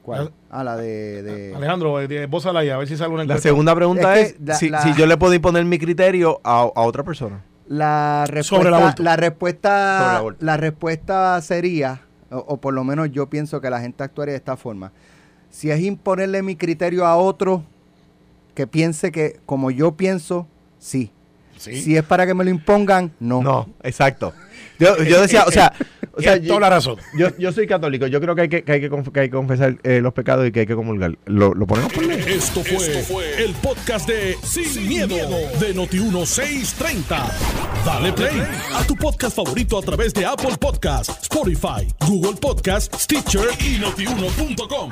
[0.09, 0.33] ¿Cuál?
[0.51, 1.23] Ah, la de...
[1.23, 1.97] de- Alejandro,
[2.29, 4.95] bózala ahí, a ver si sale una La segunda pregunta Es la- si, la- si
[4.95, 7.43] yo le puedo imponer mi criterio a, a otra persona.
[7.69, 9.03] La Sobre el respuesta, aborto.
[9.03, 10.45] la Sobre el respuesta, aborto.
[10.47, 12.01] la respuesta sería,
[12.31, 14.91] o, o por lo menos yo pienso que la gente actuaría de esta forma.
[15.51, 17.63] Si es imponerle mi criterio a otro
[18.55, 20.47] que piense que como yo pienso,
[20.79, 21.13] sí.
[21.59, 21.81] Sí.
[21.83, 23.43] Si es para que me lo impongan, no.
[23.43, 24.33] No, exacto.
[24.79, 25.73] Yo, yo decía, o sea,
[26.13, 26.97] o sea toda la razón.
[27.17, 29.27] yo, yo soy católico, yo creo que hay que, que hay que, conf- que hay
[29.29, 31.19] que confesar eh, los pecados y que hay que comulgar.
[31.27, 32.23] ¿Lo, lo ponemos por ley?
[32.29, 35.17] Esto fue, el podcast de Sin, miedo,
[35.59, 37.33] de Noti1630.
[37.85, 38.41] Dale play
[38.75, 44.91] a tu podcast favorito a través de Apple Podcasts, Spotify, Google Podcasts, Stitcher y notiuno.com.